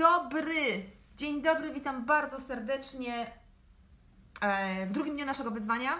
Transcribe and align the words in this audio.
dobry! 0.00 0.82
Dzień 1.16 1.42
dobry, 1.42 1.72
witam 1.72 2.06
bardzo 2.06 2.40
serdecznie 2.40 3.26
e, 4.40 4.86
w 4.86 4.92
drugim 4.92 5.14
dniu 5.14 5.26
naszego 5.26 5.50
wyzwania. 5.50 5.90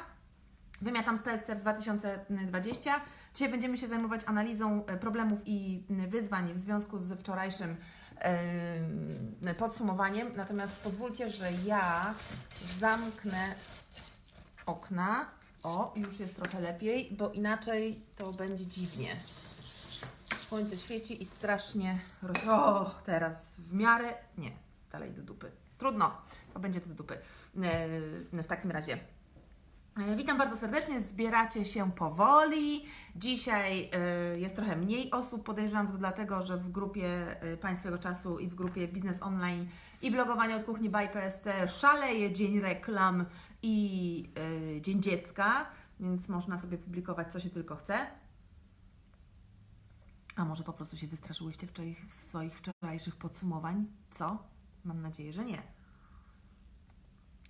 Wymiatam 0.82 1.18
z 1.18 1.22
PSC 1.22 1.54
w 1.54 1.60
2020. 1.60 3.00
Dzisiaj 3.34 3.48
będziemy 3.48 3.78
się 3.78 3.88
zajmować 3.88 4.20
analizą 4.26 4.86
e, 4.86 4.96
problemów 4.96 5.38
i 5.46 5.84
wyzwań 6.08 6.54
w 6.54 6.58
związku 6.58 6.98
z 6.98 7.20
wczorajszym 7.20 7.76
e, 8.18 9.54
podsumowaniem. 9.54 10.32
Natomiast 10.36 10.82
pozwólcie, 10.82 11.30
że 11.30 11.52
ja 11.64 12.14
zamknę 12.78 13.54
okna. 14.66 15.26
O, 15.62 15.94
już 15.96 16.20
jest 16.20 16.36
trochę 16.36 16.60
lepiej, 16.60 17.16
bo 17.18 17.30
inaczej 17.30 18.02
to 18.16 18.32
będzie 18.32 18.66
dziwnie. 18.66 19.16
Słońce 20.50 20.76
świeci 20.76 21.22
i 21.22 21.24
strasznie 21.24 21.98
roz... 22.22 22.36
O, 22.48 22.90
teraz 23.04 23.60
w 23.60 23.72
miarę... 23.72 24.14
Nie, 24.38 24.50
dalej 24.92 25.10
do 25.10 25.22
dupy. 25.22 25.50
Trudno, 25.78 26.12
to 26.54 26.60
będzie 26.60 26.80
do 26.80 26.94
dupy. 26.94 27.14
E, 28.34 28.42
w 28.42 28.46
takim 28.46 28.70
razie 28.70 28.98
e, 29.96 30.16
Witam 30.16 30.38
bardzo 30.38 30.56
serdecznie, 30.56 31.00
zbieracie 31.00 31.64
się 31.64 31.92
powoli. 31.92 32.84
Dzisiaj 33.16 33.90
e, 33.92 34.38
jest 34.38 34.56
trochę 34.56 34.76
mniej 34.76 35.10
osób, 35.10 35.44
podejrzewam, 35.44 35.86
że 35.86 35.92
to 35.92 35.98
dlatego, 35.98 36.42
że 36.42 36.56
w 36.56 36.70
grupie 36.70 37.36
Państwego 37.60 37.98
Czasu 37.98 38.38
i 38.38 38.48
w 38.48 38.54
grupie 38.54 38.88
Biznes 38.88 39.22
Online 39.22 39.68
i 40.02 40.10
blogowanie 40.10 40.56
od 40.56 40.64
kuchni 40.64 40.90
by 40.90 41.08
PSC 41.08 41.68
szaleje 41.68 42.32
Dzień 42.32 42.60
Reklam 42.60 43.26
i 43.62 44.32
Dzień 44.80 45.02
Dziecka, 45.02 45.66
więc 46.00 46.28
można 46.28 46.58
sobie 46.58 46.78
publikować 46.78 47.32
co 47.32 47.40
się 47.40 47.50
tylko 47.50 47.76
chce. 47.76 48.06
A 50.36 50.44
może 50.44 50.64
po 50.64 50.72
prostu 50.72 50.96
się 50.96 51.06
wystraszyłyście 51.06 51.66
w 52.08 52.14
swoich 52.14 52.58
wczorajszych 52.58 53.16
podsumowań? 53.16 53.86
Co? 54.10 54.42
Mam 54.84 55.02
nadzieję, 55.02 55.32
że 55.32 55.44
nie. 55.44 55.62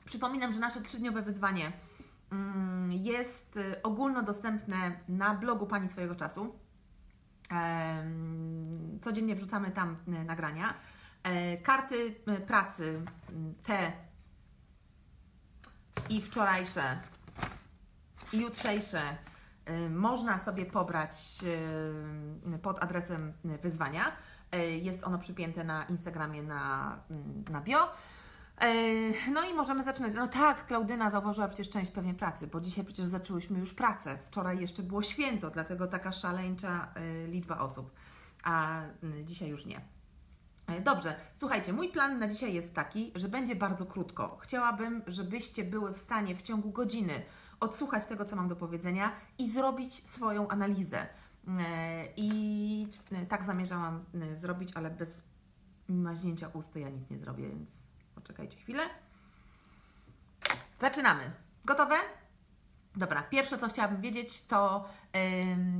Przypominam, 0.04 0.52
że 0.52 0.60
nasze 0.60 0.80
trzydniowe 0.80 1.22
wyzwanie 1.22 1.72
mm, 2.30 2.92
jest 2.92 3.56
y, 3.56 3.82
ogólnodostępne 3.82 5.00
na 5.08 5.34
blogu 5.34 5.66
Pani 5.66 5.88
swojego 5.88 6.14
czasu. 6.14 6.58
Codziennie 9.00 9.36
wrzucamy 9.36 9.70
tam 9.70 9.96
y, 10.08 10.24
nagrania. 10.24 10.74
E, 11.22 11.56
karty 11.56 12.14
y, 12.28 12.40
pracy, 12.40 13.02
te 13.62 13.92
i 16.08 16.22
wczorajsze, 16.22 17.00
i 18.32 18.40
jutrzejsze 18.40 19.16
można 19.90 20.38
sobie 20.38 20.66
pobrać 20.66 21.38
y, 22.54 22.58
pod 22.58 22.82
adresem 22.82 23.32
wyzwania. 23.62 24.12
Y, 24.54 24.58
jest 24.70 25.04
ono 25.04 25.18
przypięte 25.18 25.64
na 25.64 25.84
Instagramie 25.84 26.42
na, 26.42 26.96
na 27.50 27.60
bio. 27.60 27.78
No 29.32 29.44
i 29.50 29.54
możemy 29.54 29.84
zaczynać. 29.84 30.14
No 30.14 30.28
tak, 30.28 30.66
Klaudyna 30.66 31.10
zauważyła 31.10 31.48
przecież 31.48 31.68
część 31.68 31.90
pewnie 31.90 32.14
pracy, 32.14 32.46
bo 32.46 32.60
dzisiaj 32.60 32.84
przecież 32.84 33.06
zaczęłyśmy 33.06 33.58
już 33.58 33.74
pracę. 33.74 34.18
Wczoraj 34.18 34.60
jeszcze 34.60 34.82
było 34.82 35.02
święto, 35.02 35.50
dlatego 35.50 35.86
taka 35.86 36.12
szaleńcza 36.12 36.94
liczba 37.28 37.58
osób, 37.58 37.90
a 38.44 38.82
dzisiaj 39.24 39.48
już 39.48 39.66
nie. 39.66 39.80
Dobrze, 40.84 41.14
słuchajcie, 41.34 41.72
mój 41.72 41.88
plan 41.88 42.18
na 42.18 42.28
dzisiaj 42.28 42.54
jest 42.54 42.74
taki, 42.74 43.12
że 43.14 43.28
będzie 43.28 43.56
bardzo 43.56 43.86
krótko. 43.86 44.38
Chciałabym, 44.42 45.02
żebyście 45.06 45.64
były 45.64 45.92
w 45.92 45.98
stanie 45.98 46.36
w 46.36 46.42
ciągu 46.42 46.70
godziny 46.70 47.22
odsłuchać 47.60 48.06
tego, 48.06 48.24
co 48.24 48.36
mam 48.36 48.48
do 48.48 48.56
powiedzenia 48.56 49.12
i 49.38 49.50
zrobić 49.50 50.08
swoją 50.08 50.48
analizę. 50.48 51.06
E, 51.48 52.04
I 52.16 52.88
e, 53.12 53.26
tak 53.26 53.44
zamierzałam 53.44 54.04
e, 54.14 54.36
zrobić, 54.36 54.72
ale 54.74 54.90
bez 54.90 55.22
maźnięcia 55.88 56.48
ust 56.48 56.76
ja 56.76 56.88
nic 56.88 57.10
nie 57.10 57.18
zrobię, 57.18 57.48
więc 57.48 57.70
poczekajcie 58.14 58.58
chwilę. 58.58 58.82
Zaczynamy. 60.80 61.30
Gotowe? 61.64 61.94
Dobra, 62.96 63.22
pierwsze 63.22 63.58
co 63.58 63.68
chciałabym 63.68 64.00
wiedzieć 64.00 64.46
to 64.46 64.88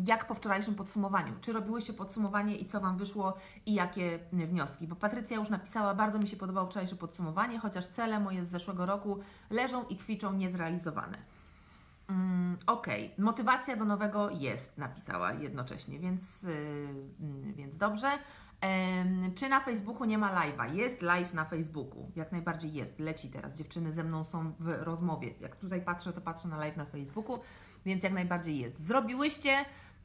jak 0.06 0.27
po 0.27 0.34
wczorajszym 0.34 0.75
podsumowaniu. 0.75 1.33
Czy 1.41 1.53
robiłyście 1.53 1.93
podsumowanie 1.93 2.56
i 2.56 2.66
co 2.66 2.81
Wam 2.81 2.97
wyszło 2.97 3.37
i 3.66 3.75
jakie 3.75 4.19
wnioski? 4.33 4.87
Bo 4.87 4.97
Patrycja 4.97 5.37
już 5.37 5.49
napisała, 5.49 5.94
bardzo 5.94 6.19
mi 6.19 6.28
się 6.28 6.37
podobało 6.37 6.66
wczorajsze 6.66 6.97
podsumowanie, 6.97 7.59
chociaż 7.59 7.87
cele 7.87 8.21
moje 8.21 8.44
z 8.44 8.49
zeszłego 8.49 8.87
roku 8.87 9.19
leżą 9.50 9.84
i 9.87 9.97
kwiczą 9.97 10.33
niezrealizowane. 10.33 11.19
Mm, 12.10 12.59
okej, 12.66 13.04
okay. 13.12 13.25
motywacja 13.25 13.76
do 13.76 13.84
nowego 13.84 14.31
jest, 14.31 14.78
napisała 14.78 15.32
jednocześnie, 15.32 15.98
więc, 15.98 16.43
yy, 16.43 17.53
więc 17.53 17.76
dobrze. 17.76 18.09
Czy 19.34 19.48
na 19.48 19.60
Facebooku 19.60 20.04
nie 20.04 20.19
ma 20.19 20.34
live'a? 20.34 20.75
Jest 20.75 21.03
live 21.03 21.34
na 21.34 21.44
Facebooku, 21.44 22.10
jak 22.16 22.32
najbardziej 22.32 22.72
jest, 22.72 22.98
leci 22.98 23.28
teraz. 23.28 23.56
Dziewczyny 23.56 23.93
ze 23.93 24.04
mną 24.04 24.25
są 24.25 24.53
w 24.59 24.69
rozmowie. 24.69 25.31
Jak 25.41 25.56
tutaj 25.56 25.82
patrzę, 25.82 26.12
to 26.12 26.21
patrzę 26.21 26.48
na 26.48 26.59
live 26.59 26.76
na 26.76 26.84
Facebooku, 26.84 27.38
więc 27.84 28.03
jak 28.03 28.12
najbardziej 28.12 28.59
jest. 28.59 28.78
Zrobiłyście, 28.87 29.50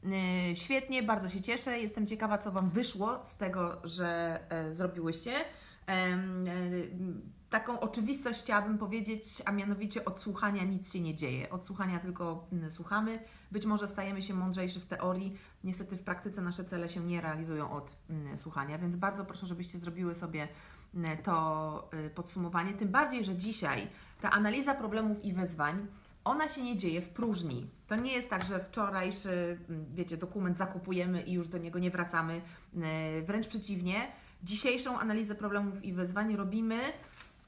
yy, 0.02 0.10
świetnie, 0.54 1.02
bardzo 1.02 1.28
się 1.28 1.40
cieszę. 1.40 1.78
Jestem 1.78 2.06
ciekawa, 2.06 2.38
co 2.38 2.52
Wam 2.52 2.70
wyszło 2.70 3.24
z 3.24 3.36
tego, 3.36 3.80
że 3.84 4.40
e, 4.50 4.74
zrobiłyście. 4.74 5.32
Taką 7.50 7.80
oczywistość 7.80 8.42
chciałabym 8.42 8.78
powiedzieć, 8.78 9.42
a 9.44 9.52
mianowicie 9.52 10.04
od 10.04 10.20
słuchania 10.20 10.64
nic 10.64 10.92
się 10.92 11.00
nie 11.00 11.14
dzieje. 11.14 11.50
Od 11.50 11.64
słuchania 11.64 11.98
tylko 11.98 12.46
mm, 12.52 12.70
słuchamy. 12.70 13.18
Być 13.50 13.66
może 13.66 13.88
stajemy 13.88 14.22
się 14.22 14.34
mądrzejsi 14.34 14.80
w 14.80 14.86
teorii, 14.86 15.38
niestety 15.64 15.96
w 15.96 16.02
praktyce 16.02 16.42
nasze 16.42 16.64
cele 16.64 16.88
się 16.88 17.00
nie 17.00 17.20
realizują 17.20 17.72
od 17.72 17.96
mm, 18.10 18.38
słuchania, 18.38 18.78
więc 18.78 18.96
bardzo 18.96 19.24
proszę, 19.24 19.46
żebyście 19.46 19.78
zrobiły 19.78 20.14
sobie 20.14 20.48
mm, 20.94 21.18
to 21.18 21.88
y, 22.06 22.10
podsumowanie. 22.10 22.72
Tym 22.72 22.88
bardziej, 22.88 23.24
że 23.24 23.34
dzisiaj 23.34 23.88
ta 24.20 24.30
analiza 24.30 24.74
problemów 24.74 25.24
i 25.24 25.32
wyzwań 25.32 25.86
ona 26.24 26.48
się 26.48 26.62
nie 26.62 26.76
dzieje 26.76 27.02
w 27.02 27.08
próżni. 27.08 27.70
To 27.86 27.96
nie 27.96 28.12
jest 28.12 28.30
tak, 28.30 28.44
że 28.44 28.60
wczorajszy, 28.64 29.58
wiecie, 29.94 30.16
dokument 30.16 30.58
zakupujemy 30.58 31.22
i 31.22 31.32
już 31.32 31.48
do 31.48 31.58
niego 31.58 31.78
nie 31.78 31.90
wracamy. 31.90 32.40
Wręcz 33.26 33.46
przeciwnie, 33.46 34.12
dzisiejszą 34.42 34.98
analizę 34.98 35.34
problemów 35.34 35.84
i 35.84 35.92
wyzwań 35.92 36.36
robimy 36.36 36.78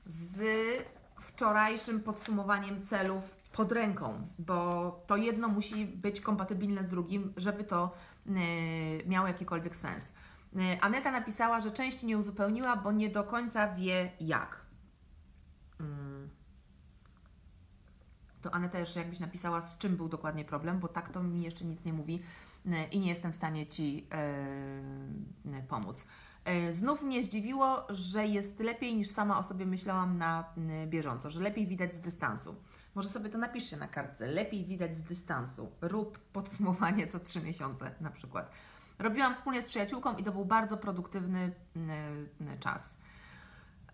z 0.08 0.42
wczorajszym 1.20 2.00
podsumowaniem 2.00 2.82
celów 2.82 3.36
pod 3.52 3.72
ręką, 3.72 4.28
bo 4.38 4.90
to 5.06 5.16
jedno 5.16 5.48
musi 5.48 5.86
być 5.86 6.20
kompatybilne 6.20 6.84
z 6.84 6.88
drugim, 6.88 7.32
żeby 7.36 7.64
to 7.64 7.94
y, 8.26 8.30
miało 9.06 9.26
jakikolwiek 9.26 9.76
sens. 9.76 10.08
Y, 10.08 10.80
Aneta 10.80 11.10
napisała, 11.10 11.60
że 11.60 11.70
części 11.70 12.06
nie 12.06 12.18
uzupełniła, 12.18 12.76
bo 12.76 12.92
nie 12.92 13.10
do 13.10 13.24
końca 13.24 13.74
wie 13.74 14.12
jak. 14.20 14.66
Mm. 15.80 16.28
To 18.42 18.54
Aneta 18.54 18.78
jeszcze 18.78 19.00
jakbyś 19.00 19.20
napisała, 19.20 19.62
z 19.62 19.78
czym 19.78 19.96
był 19.96 20.08
dokładnie 20.08 20.44
problem, 20.44 20.78
bo 20.78 20.88
tak 20.88 21.08
to 21.08 21.22
mi 21.22 21.42
jeszcze 21.42 21.64
nic 21.64 21.84
nie 21.84 21.92
mówi 21.92 22.22
y, 22.66 22.70
i 22.92 22.98
nie 22.98 23.08
jestem 23.08 23.32
w 23.32 23.36
stanie 23.36 23.66
Ci 23.66 24.08
pomóc. 25.68 26.04
E, 26.48 26.72
znów 26.72 27.02
mnie 27.02 27.24
zdziwiło, 27.24 27.86
że 27.88 28.26
jest 28.26 28.60
lepiej 28.60 28.96
niż 28.96 29.10
sama 29.10 29.38
o 29.38 29.42
sobie 29.42 29.66
myślałam 29.66 30.18
na 30.18 30.44
bieżąco, 30.86 31.30
że 31.30 31.40
lepiej 31.40 31.66
widać 31.66 31.94
z 31.94 32.00
dystansu. 32.00 32.54
Może 32.94 33.08
sobie 33.08 33.30
to 33.30 33.38
napiszcie 33.38 33.76
na 33.76 33.88
kartce. 33.88 34.26
Lepiej 34.26 34.64
widać 34.64 34.98
z 34.98 35.02
dystansu. 35.02 35.72
Rób 35.80 36.18
podsumowanie 36.18 37.06
co 37.06 37.20
trzy 37.20 37.40
miesiące 37.40 37.90
na 38.00 38.10
przykład. 38.10 38.50
Robiłam 38.98 39.34
wspólnie 39.34 39.62
z 39.62 39.66
przyjaciółką 39.66 40.16
i 40.16 40.24
to 40.24 40.32
był 40.32 40.44
bardzo 40.44 40.76
produktywny 40.76 41.52
czas. 42.60 42.98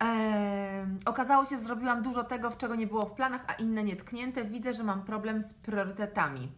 Eee, 0.00 0.87
okazało 1.06 1.47
się, 1.47 1.56
że 1.56 1.62
zrobiłam 1.62 2.03
dużo 2.03 2.25
tego, 2.25 2.50
w 2.50 2.56
czego 2.56 2.75
nie 2.75 2.87
było 2.87 3.06
w 3.06 3.14
planach, 3.14 3.44
a 3.48 3.53
inne 3.53 3.84
nietknięte. 3.84 4.44
Widzę, 4.44 4.75
że 4.75 4.84
mam 4.84 5.03
problem 5.03 5.43
z 5.43 5.54
priorytetami. 5.54 6.53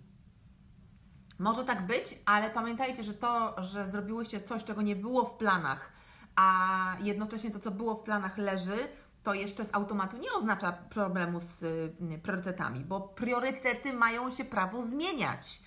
Może 1.38 1.64
tak 1.64 1.86
być, 1.86 2.18
ale 2.26 2.50
pamiętajcie, 2.50 3.02
że 3.04 3.14
to, 3.14 3.62
że 3.62 3.86
zrobiłyście 3.86 4.40
coś, 4.40 4.64
czego 4.64 4.82
nie 4.82 4.96
było 4.96 5.24
w 5.24 5.36
planach, 5.36 5.92
a 6.36 6.96
jednocześnie 7.00 7.50
to, 7.50 7.58
co 7.58 7.70
było 7.70 7.94
w 7.94 8.02
planach, 8.02 8.38
leży, 8.38 8.76
to 9.22 9.34
jeszcze 9.34 9.64
z 9.64 9.74
automatu 9.74 10.16
nie 10.16 10.32
oznacza 10.32 10.72
problemu 10.72 11.40
z 11.40 11.62
y, 11.62 12.18
priorytetami, 12.22 12.84
bo 12.84 13.00
priorytety 13.00 13.92
mają 13.92 14.30
się 14.30 14.44
prawo 14.44 14.82
zmieniać. 14.82 15.62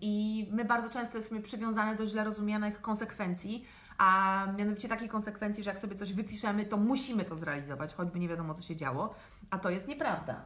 I 0.00 0.48
my 0.52 0.64
bardzo 0.64 0.90
często 0.90 1.18
jesteśmy 1.18 1.42
przywiązane 1.42 1.96
do 1.96 2.06
źle 2.06 2.24
rozumianych 2.24 2.80
konsekwencji, 2.80 3.66
a 3.98 4.46
mianowicie 4.58 4.88
takiej 4.88 5.08
konsekwencji, 5.08 5.64
że 5.64 5.70
jak 5.70 5.78
sobie 5.78 5.94
coś 5.94 6.12
wypiszemy, 6.12 6.64
to 6.64 6.76
musimy 6.76 7.24
to 7.24 7.36
zrealizować, 7.36 7.94
choćby 7.94 8.18
nie 8.18 8.28
wiadomo, 8.28 8.54
co 8.54 8.62
się 8.62 8.76
działo, 8.76 9.14
a 9.50 9.58
to 9.58 9.70
jest 9.70 9.88
nieprawda. 9.88 10.42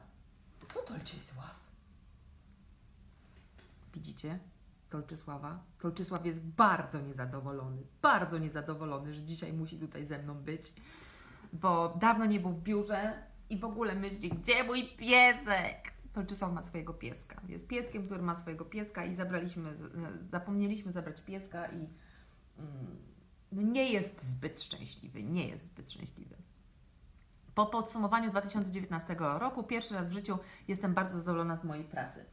Co 0.74 0.80
to 0.80 0.94
jest 0.94 1.34
Widzicie? 3.94 4.38
Tolczysława. 4.90 5.62
Tolczysław 5.78 6.26
jest 6.26 6.40
bardzo 6.40 7.00
niezadowolony, 7.00 7.82
bardzo 8.02 8.38
niezadowolony, 8.38 9.14
że 9.14 9.22
dzisiaj 9.22 9.52
musi 9.52 9.78
tutaj 9.78 10.04
ze 10.04 10.18
mną 10.18 10.34
być, 10.34 10.72
bo 11.52 11.96
dawno 12.00 12.26
nie 12.26 12.40
był 12.40 12.50
w 12.50 12.62
biurze 12.62 13.22
i 13.50 13.58
w 13.58 13.64
ogóle 13.64 13.94
myśli, 13.94 14.30
gdzie 14.30 14.64
mój 14.64 14.88
piesek? 14.96 15.92
Tolczysław 16.12 16.52
ma 16.52 16.62
swojego 16.62 16.94
pieska. 16.94 17.40
Jest 17.48 17.66
pieskiem, 17.66 18.06
który 18.06 18.22
ma 18.22 18.38
swojego 18.38 18.64
pieska 18.64 19.04
i 19.04 19.14
zabraliśmy, 19.14 19.74
zapomnieliśmy 20.30 20.92
zabrać 20.92 21.20
pieska 21.20 21.66
i 21.66 21.88
mm, 22.58 22.96
no 23.52 23.62
nie 23.62 23.92
jest 23.92 24.24
zbyt 24.24 24.60
szczęśliwy, 24.60 25.22
nie 25.22 25.48
jest 25.48 25.66
zbyt 25.66 25.90
szczęśliwy. 25.90 26.36
Po 27.54 27.66
podsumowaniu 27.66 28.30
2019 28.30 29.16
roku 29.18 29.62
pierwszy 29.62 29.94
raz 29.94 30.10
w 30.10 30.12
życiu 30.12 30.38
jestem 30.68 30.94
bardzo 30.94 31.18
zadowolona 31.18 31.56
z 31.56 31.64
mojej 31.64 31.84
pracy. 31.84 32.24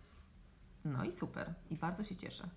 No 0.86 1.04
i 1.06 1.12
super, 1.12 1.54
i 1.70 1.76
bardzo 1.76 2.04
się 2.04 2.16
cieszę. 2.16 2.50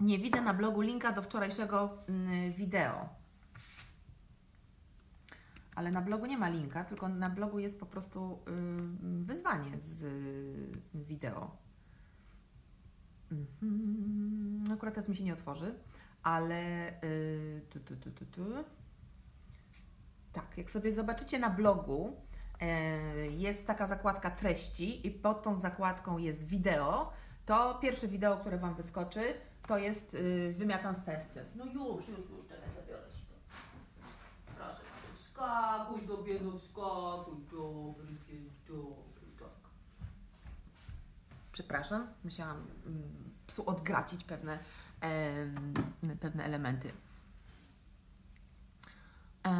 Nie 0.00 0.18
widzę 0.18 0.40
na 0.40 0.54
blogu 0.54 0.80
linka 0.80 1.12
do 1.12 1.22
wczorajszego 1.22 1.98
mm, 2.08 2.52
wideo. 2.52 3.08
Ale 5.74 5.90
na 5.90 6.02
blogu 6.02 6.26
nie 6.26 6.38
ma 6.38 6.48
linka, 6.48 6.84
tylko 6.84 7.08
na 7.08 7.30
blogu 7.30 7.58
jest 7.58 7.80
po 7.80 7.86
prostu 7.86 8.42
y, 8.48 9.24
wyzwanie 9.24 9.80
z 9.80 10.02
y, 10.02 10.80
wideo. 10.94 11.56
Mhm. 13.32 14.64
Akurat 14.72 14.94
teraz 14.94 15.08
mi 15.08 15.16
się 15.16 15.24
nie 15.24 15.32
otworzy, 15.32 15.74
ale 16.22 16.88
y, 17.04 17.62
tu, 17.70 17.80
tu, 17.80 17.96
tu, 17.96 18.10
tu, 18.10 18.26
tu. 18.26 18.44
tak, 20.32 20.58
jak 20.58 20.70
sobie 20.70 20.92
zobaczycie 20.92 21.38
na 21.38 21.50
blogu, 21.50 22.08
e, 22.08 22.33
jest 23.30 23.66
taka 23.66 23.86
zakładka 23.86 24.30
treści 24.30 25.06
i 25.06 25.10
pod 25.10 25.42
tą 25.42 25.58
zakładką 25.58 26.18
jest 26.18 26.46
wideo. 26.46 27.12
To 27.46 27.74
pierwsze 27.74 28.08
wideo, 28.08 28.36
które 28.36 28.58
Wam 28.58 28.74
wyskoczy, 28.74 29.34
to 29.66 29.78
jest 29.78 30.14
y, 30.14 30.54
wymiatam 30.58 30.94
z 30.94 31.00
PSC. 31.00 31.44
No 31.56 31.64
już, 31.64 32.08
już, 32.08 32.30
już, 32.30 32.48
czekaj, 32.48 32.68
zabiorę 32.76 33.10
się. 33.10 33.24
Proszę, 34.56 34.80
skakuj 35.16 36.06
do 36.06 36.22
biegu, 36.22 36.58
skakuj, 36.58 37.34
dobry 37.52 38.14
pies, 38.26 38.52
dobry, 38.68 39.26
tak. 39.38 39.70
Przepraszam, 41.52 42.06
musiałam 42.24 42.66
mm, 42.86 43.34
psu 43.46 43.70
odgracić 43.70 44.24
pewne, 44.24 44.58
pewne 46.20 46.44
elementy. 46.44 46.92
E, 49.46 49.50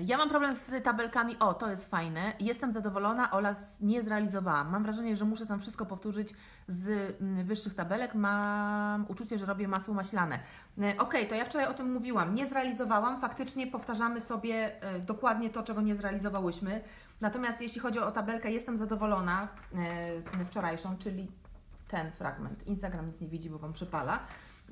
Ja 0.00 0.16
mam 0.18 0.28
problem 0.28 0.56
z 0.56 0.84
tabelkami. 0.84 1.38
O, 1.38 1.54
to 1.54 1.70
jest 1.70 1.90
fajne. 1.90 2.32
Jestem 2.40 2.72
zadowolona, 2.72 3.30
Ola 3.30 3.54
z- 3.54 3.80
nie 3.80 4.02
zrealizowałam. 4.02 4.70
Mam 4.70 4.82
wrażenie, 4.82 5.16
że 5.16 5.24
muszę 5.24 5.46
tam 5.46 5.60
wszystko 5.60 5.86
powtórzyć 5.86 6.34
z 6.68 6.88
mm, 7.20 7.44
wyższych 7.44 7.74
tabelek. 7.74 8.14
Mam 8.14 9.04
uczucie, 9.08 9.38
że 9.38 9.46
robię 9.46 9.68
masło 9.68 9.94
maślane. 9.94 10.38
E, 10.82 10.96
Okej, 10.98 11.28
to 11.28 11.34
ja 11.34 11.44
wczoraj 11.44 11.66
o 11.68 11.74
tym 11.74 11.92
mówiłam. 11.92 12.34
Nie 12.34 12.46
zrealizowałam. 12.46 13.20
Faktycznie 13.20 13.66
powtarzamy 13.66 14.20
sobie 14.20 14.82
e, 14.82 14.98
dokładnie 15.00 15.50
to, 15.50 15.62
czego 15.62 15.80
nie 15.82 15.94
zrealizowałyśmy. 15.94 16.80
Natomiast 17.20 17.60
jeśli 17.60 17.80
chodzi 17.80 17.98
o 17.98 18.10
tabelkę, 18.10 18.50
jestem 18.52 18.76
zadowolona 18.76 19.48
wczorajszą, 20.46 20.96
czyli 20.98 21.28
ten 21.94 22.12
fragment. 22.12 22.66
Instagram 22.66 23.06
nic 23.06 23.20
nie 23.20 23.28
widzi, 23.28 23.50
bo 23.50 23.58
Wam 23.58 23.72
przypala. 23.72 24.20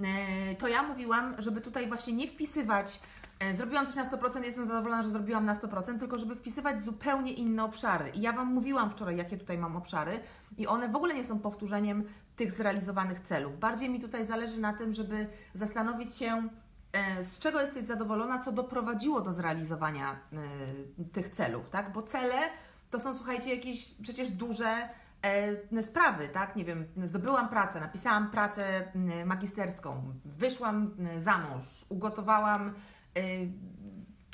E, 0.00 0.54
To 0.56 0.68
ja 0.68 0.82
mówiłam, 0.82 1.34
żeby 1.38 1.60
tutaj 1.60 1.88
właśnie 1.88 2.12
nie 2.12 2.28
wpisywać 2.28 3.00
e, 3.40 3.54
zrobiłam 3.54 3.86
coś 3.86 3.96
na 3.96 4.04
100%, 4.10 4.44
jestem 4.44 4.66
zadowolona, 4.66 5.02
że 5.02 5.10
zrobiłam 5.10 5.44
na 5.44 5.54
100%, 5.54 5.98
tylko 5.98 6.18
żeby 6.18 6.36
wpisywać 6.36 6.82
zupełnie 6.82 7.32
inne 7.32 7.64
obszary. 7.64 8.10
I 8.10 8.20
ja 8.20 8.32
Wam 8.32 8.54
mówiłam 8.54 8.90
wczoraj, 8.90 9.16
jakie 9.16 9.36
tutaj 9.38 9.58
mam 9.58 9.76
obszary 9.76 10.20
i 10.58 10.66
one 10.66 10.88
w 10.88 10.96
ogóle 10.96 11.14
nie 11.14 11.24
są 11.24 11.38
powtórzeniem 11.38 12.04
tych 12.36 12.52
zrealizowanych 12.52 13.20
celów. 13.20 13.58
Bardziej 13.58 13.90
mi 13.90 14.00
tutaj 14.00 14.26
zależy 14.26 14.60
na 14.60 14.72
tym, 14.72 14.92
żeby 14.92 15.26
zastanowić 15.54 16.14
się, 16.14 16.48
e, 16.92 17.24
z 17.24 17.38
czego 17.38 17.60
jesteś 17.60 17.84
zadowolona, 17.84 18.38
co 18.38 18.52
doprowadziło 18.52 19.20
do 19.20 19.32
zrealizowania 19.32 20.16
tych 21.12 21.28
celów, 21.28 21.70
tak? 21.70 21.92
Bo 21.92 22.02
cele 22.02 22.36
to 22.90 23.00
są, 23.00 23.14
słuchajcie, 23.14 23.54
jakieś 23.54 23.94
przecież 23.94 24.30
duże 24.30 24.88
sprawy, 25.82 26.28
tak? 26.28 26.56
Nie 26.56 26.64
wiem, 26.64 26.86
zdobyłam 27.04 27.48
pracę, 27.48 27.80
napisałam 27.80 28.30
pracę 28.30 28.92
magisterską, 29.26 30.14
wyszłam 30.24 30.96
za 31.18 31.38
mąż, 31.38 31.64
ugotowałam 31.88 32.74
y, 33.18 33.52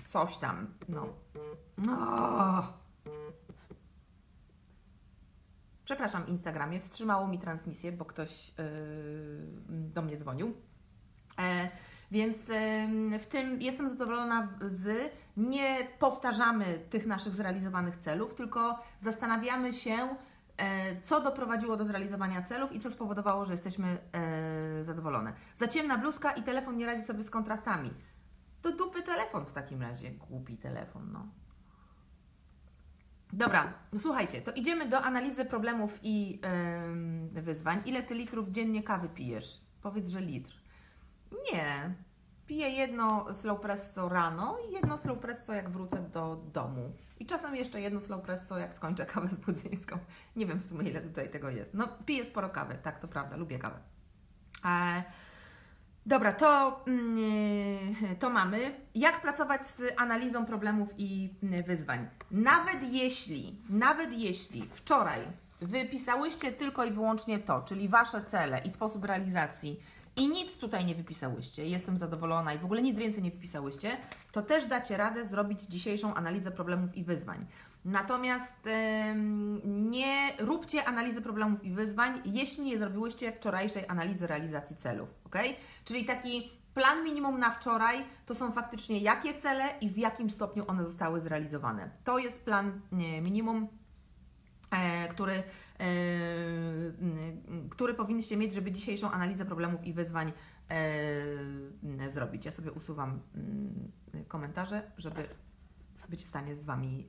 coś 0.06 0.36
tam, 0.38 0.66
no. 0.88 1.06
no. 1.78 2.78
Przepraszam, 5.84 6.26
Instagramie, 6.26 6.80
wstrzymało 6.80 7.28
mi 7.28 7.38
transmisję, 7.38 7.92
bo 7.92 8.04
ktoś 8.04 8.48
yy, 8.48 8.64
do 9.68 10.02
mnie 10.02 10.16
dzwonił. 10.16 10.54
E, 11.38 11.68
więc 12.10 12.50
em, 12.50 13.18
w 13.18 13.26
tym 13.26 13.62
jestem 13.62 13.88
zadowolona 13.88 14.48
z. 14.60 15.12
Nie 15.36 15.88
powtarzamy 15.98 16.64
tych 16.90 17.06
naszych 17.06 17.34
zrealizowanych 17.34 17.96
celów, 17.96 18.34
tylko 18.34 18.78
zastanawiamy 18.98 19.72
się, 19.72 19.92
e, 19.92 20.08
co 21.02 21.20
doprowadziło 21.20 21.76
do 21.76 21.84
zrealizowania 21.84 22.42
celów 22.42 22.72
i 22.72 22.80
co 22.80 22.90
spowodowało, 22.90 23.44
że 23.44 23.52
jesteśmy 23.52 23.98
e, 24.12 24.84
zadowolone. 24.84 25.32
Za 25.56 25.68
ciemna 25.68 25.98
bluzka 25.98 26.32
i 26.32 26.42
telefon 26.42 26.76
nie 26.76 26.86
radzi 26.86 27.02
sobie 27.02 27.22
z 27.22 27.30
kontrastami. 27.30 27.90
To 28.62 28.72
dupy 28.72 29.02
telefon 29.02 29.46
w 29.46 29.52
takim 29.52 29.82
razie, 29.82 30.10
głupi 30.10 30.56
telefon, 30.56 31.12
no. 31.12 31.26
Dobra, 33.32 33.72
no 33.92 34.00
słuchajcie, 34.00 34.42
to 34.42 34.52
idziemy 34.52 34.88
do 34.88 35.00
analizy 35.00 35.44
problemów 35.44 36.00
i 36.02 36.40
em, 36.42 37.28
wyzwań. 37.28 37.82
Ile 37.86 38.02
ty 38.02 38.14
litrów 38.14 38.48
dziennie 38.48 38.82
kawy 38.82 39.08
pijesz? 39.08 39.60
Powiedz, 39.82 40.08
że 40.08 40.20
litr. 40.20 40.52
Nie. 41.52 41.94
Piję 42.48 42.68
jedno 42.70 43.34
slow 43.34 43.60
presso 43.60 44.08
rano 44.08 44.58
i 44.68 44.72
jedno 44.72 44.98
slow 44.98 45.18
presso 45.18 45.52
jak 45.52 45.70
wrócę 45.70 45.96
do 46.12 46.36
domu. 46.52 46.92
I 47.20 47.26
czasem 47.26 47.56
jeszcze 47.56 47.80
jedno 47.80 48.00
slow 48.00 48.22
presso 48.22 48.58
jak 48.58 48.74
skończę 48.74 49.06
kawę 49.06 49.28
z 49.28 49.36
budzyńską. 49.36 49.98
Nie 50.36 50.46
wiem 50.46 50.58
w 50.58 50.64
sumie 50.64 50.90
ile 50.90 51.00
tutaj 51.00 51.30
tego 51.30 51.50
jest. 51.50 51.74
No 51.74 51.88
piję 52.06 52.24
sporo 52.24 52.48
kawy, 52.48 52.78
tak 52.82 53.00
to 53.00 53.08
prawda, 53.08 53.36
lubię 53.36 53.58
kawę. 53.58 53.78
E, 54.64 55.02
dobra, 56.06 56.32
to, 56.32 56.84
mm, 56.86 58.16
to 58.18 58.30
mamy. 58.30 58.80
Jak 58.94 59.20
pracować 59.20 59.66
z 59.66 59.82
analizą 59.96 60.46
problemów 60.46 60.88
i 60.98 61.34
mm, 61.42 61.64
wyzwań? 61.64 62.08
Nawet 62.30 62.92
jeśli, 62.92 63.62
nawet 63.68 64.12
jeśli 64.12 64.68
wczoraj 64.72 65.20
wypisałyście 65.60 66.52
tylko 66.52 66.84
i 66.84 66.90
wyłącznie 66.90 67.38
to, 67.38 67.62
czyli 67.62 67.88
Wasze 67.88 68.24
cele 68.24 68.60
i 68.64 68.70
sposób 68.70 69.04
realizacji 69.04 69.80
i 70.18 70.28
nic 70.28 70.56
tutaj 70.56 70.86
nie 70.86 70.94
wypisałyście, 70.94 71.66
jestem 71.66 71.96
zadowolona 71.96 72.54
i 72.54 72.58
w 72.58 72.64
ogóle 72.64 72.82
nic 72.82 72.98
więcej 72.98 73.22
nie 73.22 73.30
wypisałyście, 73.30 73.96
to 74.32 74.42
też 74.42 74.66
dacie 74.66 74.96
radę 74.96 75.24
zrobić 75.24 75.62
dzisiejszą 75.62 76.14
analizę 76.14 76.50
problemów 76.50 76.96
i 76.96 77.04
wyzwań. 77.04 77.46
Natomiast 77.84 78.68
nie 79.64 80.32
róbcie 80.38 80.84
analizy 80.84 81.22
problemów 81.22 81.64
i 81.64 81.70
wyzwań, 81.70 82.22
jeśli 82.24 82.64
nie 82.64 82.78
zrobiłyście 82.78 83.32
wczorajszej 83.32 83.84
analizy 83.88 84.26
realizacji 84.26 84.76
celów, 84.76 85.14
ok? 85.26 85.36
Czyli 85.84 86.04
taki 86.04 86.52
plan 86.74 87.04
minimum 87.04 87.38
na 87.38 87.50
wczoraj 87.50 88.04
to 88.26 88.34
są 88.34 88.52
faktycznie 88.52 88.98
jakie 88.98 89.34
cele 89.34 89.64
i 89.80 89.90
w 89.90 89.98
jakim 89.98 90.30
stopniu 90.30 90.64
one 90.66 90.84
zostały 90.84 91.20
zrealizowane. 91.20 91.90
To 92.04 92.18
jest 92.18 92.44
plan 92.44 92.80
nie, 92.92 93.22
minimum 93.22 93.68
który, 95.10 95.32
e, 95.32 95.44
który 97.70 97.94
powinniście 97.94 98.36
mieć, 98.36 98.54
żeby 98.54 98.72
dzisiejszą 98.72 99.10
analizę 99.10 99.44
problemów 99.44 99.86
i 99.86 99.92
wyzwań 99.92 100.32
e, 100.68 102.10
zrobić. 102.10 102.44
Ja 102.44 102.52
sobie 102.52 102.72
usuwam 102.72 103.20
komentarze, 104.28 104.90
żeby 104.98 105.28
być 106.08 106.24
w 106.24 106.28
stanie 106.28 106.56
z 106.56 106.64
Wami 106.64 107.06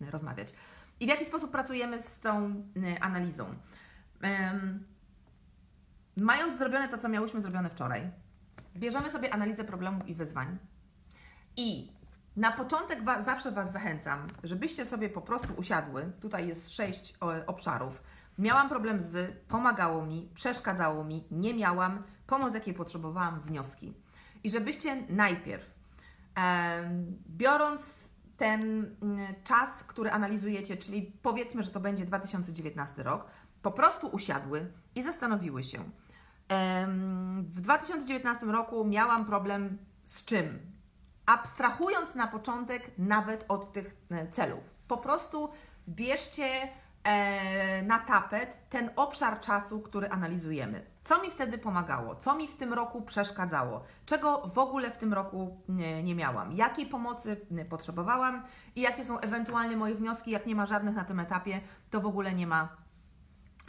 e, 0.00 0.10
rozmawiać. 0.10 0.52
I 1.00 1.06
w 1.06 1.08
jaki 1.08 1.24
sposób 1.24 1.50
pracujemy 1.50 2.02
z 2.02 2.20
tą 2.20 2.46
e, 2.46 3.02
analizą? 3.02 3.54
Mając 6.16 6.58
zrobione 6.58 6.88
to, 6.88 6.98
co 6.98 7.08
miałyśmy 7.08 7.40
zrobione 7.40 7.70
wczoraj, 7.70 8.10
bierzemy 8.76 9.10
sobie 9.10 9.34
analizę 9.34 9.64
problemów 9.64 10.08
i 10.08 10.14
wyzwań 10.14 10.58
i 11.56 11.92
na 12.38 12.52
początek 12.52 13.04
wa- 13.04 13.22
zawsze 13.22 13.52
Was 13.52 13.72
zachęcam, 13.72 14.26
żebyście 14.44 14.86
sobie 14.86 15.08
po 15.08 15.20
prostu 15.20 15.48
usiadły. 15.56 16.12
Tutaj 16.20 16.48
jest 16.48 16.70
sześć 16.74 17.14
obszarów. 17.46 18.02
Miałam 18.38 18.68
problem 18.68 19.00
z, 19.00 19.38
pomagało 19.48 20.06
mi, 20.06 20.30
przeszkadzało 20.34 21.04
mi, 21.04 21.24
nie 21.30 21.54
miałam, 21.54 22.02
pomoc 22.26 22.54
jakiej 22.54 22.74
potrzebowałam, 22.74 23.40
wnioski. 23.40 23.94
I 24.44 24.50
żebyście 24.50 25.02
najpierw, 25.08 25.74
biorąc 27.28 28.12
ten 28.36 28.60
mm, 29.02 29.34
czas, 29.44 29.84
który 29.84 30.10
analizujecie, 30.10 30.76
czyli 30.76 31.02
powiedzmy, 31.22 31.62
że 31.62 31.70
to 31.70 31.80
będzie 31.80 32.04
2019 32.04 33.02
rok, 33.02 33.26
po 33.62 33.70
prostu 33.72 34.06
usiadły 34.06 34.72
i 34.94 35.02
zastanowiły 35.02 35.64
się. 35.64 35.90
W 37.38 37.60
2019 37.60 38.46
roku 38.46 38.84
miałam 38.84 39.26
problem 39.26 39.78
z 40.04 40.24
czym? 40.24 40.77
Abstrahując 41.28 42.14
na 42.14 42.26
początek 42.26 42.90
nawet 42.98 43.44
od 43.48 43.72
tych 43.72 43.96
e, 44.10 44.28
celów. 44.28 44.60
Po 44.88 44.96
prostu 44.96 45.48
bierzcie 45.88 46.46
e, 47.04 47.82
na 47.82 47.98
tapet 47.98 48.68
ten 48.70 48.90
obszar 48.96 49.40
czasu, 49.40 49.80
który 49.80 50.08
analizujemy. 50.08 50.86
Co 51.02 51.22
mi 51.22 51.30
wtedy 51.30 51.58
pomagało? 51.58 52.16
Co 52.16 52.34
mi 52.34 52.48
w 52.48 52.54
tym 52.54 52.72
roku 52.72 53.02
przeszkadzało? 53.02 53.84
Czego 54.06 54.50
w 54.54 54.58
ogóle 54.58 54.90
w 54.90 54.98
tym 54.98 55.14
roku 55.14 55.62
nie, 56.02 56.14
miałam? 56.14 56.52
Jakiej 56.52 56.86
pomocy 56.86 57.46
potrzebowałam 57.68 58.42
i 58.76 58.80
jakie 58.80 59.04
są 59.04 59.18
ewentualnie 59.18 59.76
moje 59.76 59.94
wnioski? 59.94 60.30
Jak 60.30 60.46
nie 60.46 60.54
ma 60.54 60.66
żadnych 60.66 60.94
na 60.94 61.04
tym 61.04 61.20
etapie, 61.20 61.60
to 61.90 62.00
w 62.00 62.06
ogóle 62.06 62.34
nie 62.34 62.46
ma, 62.46 62.76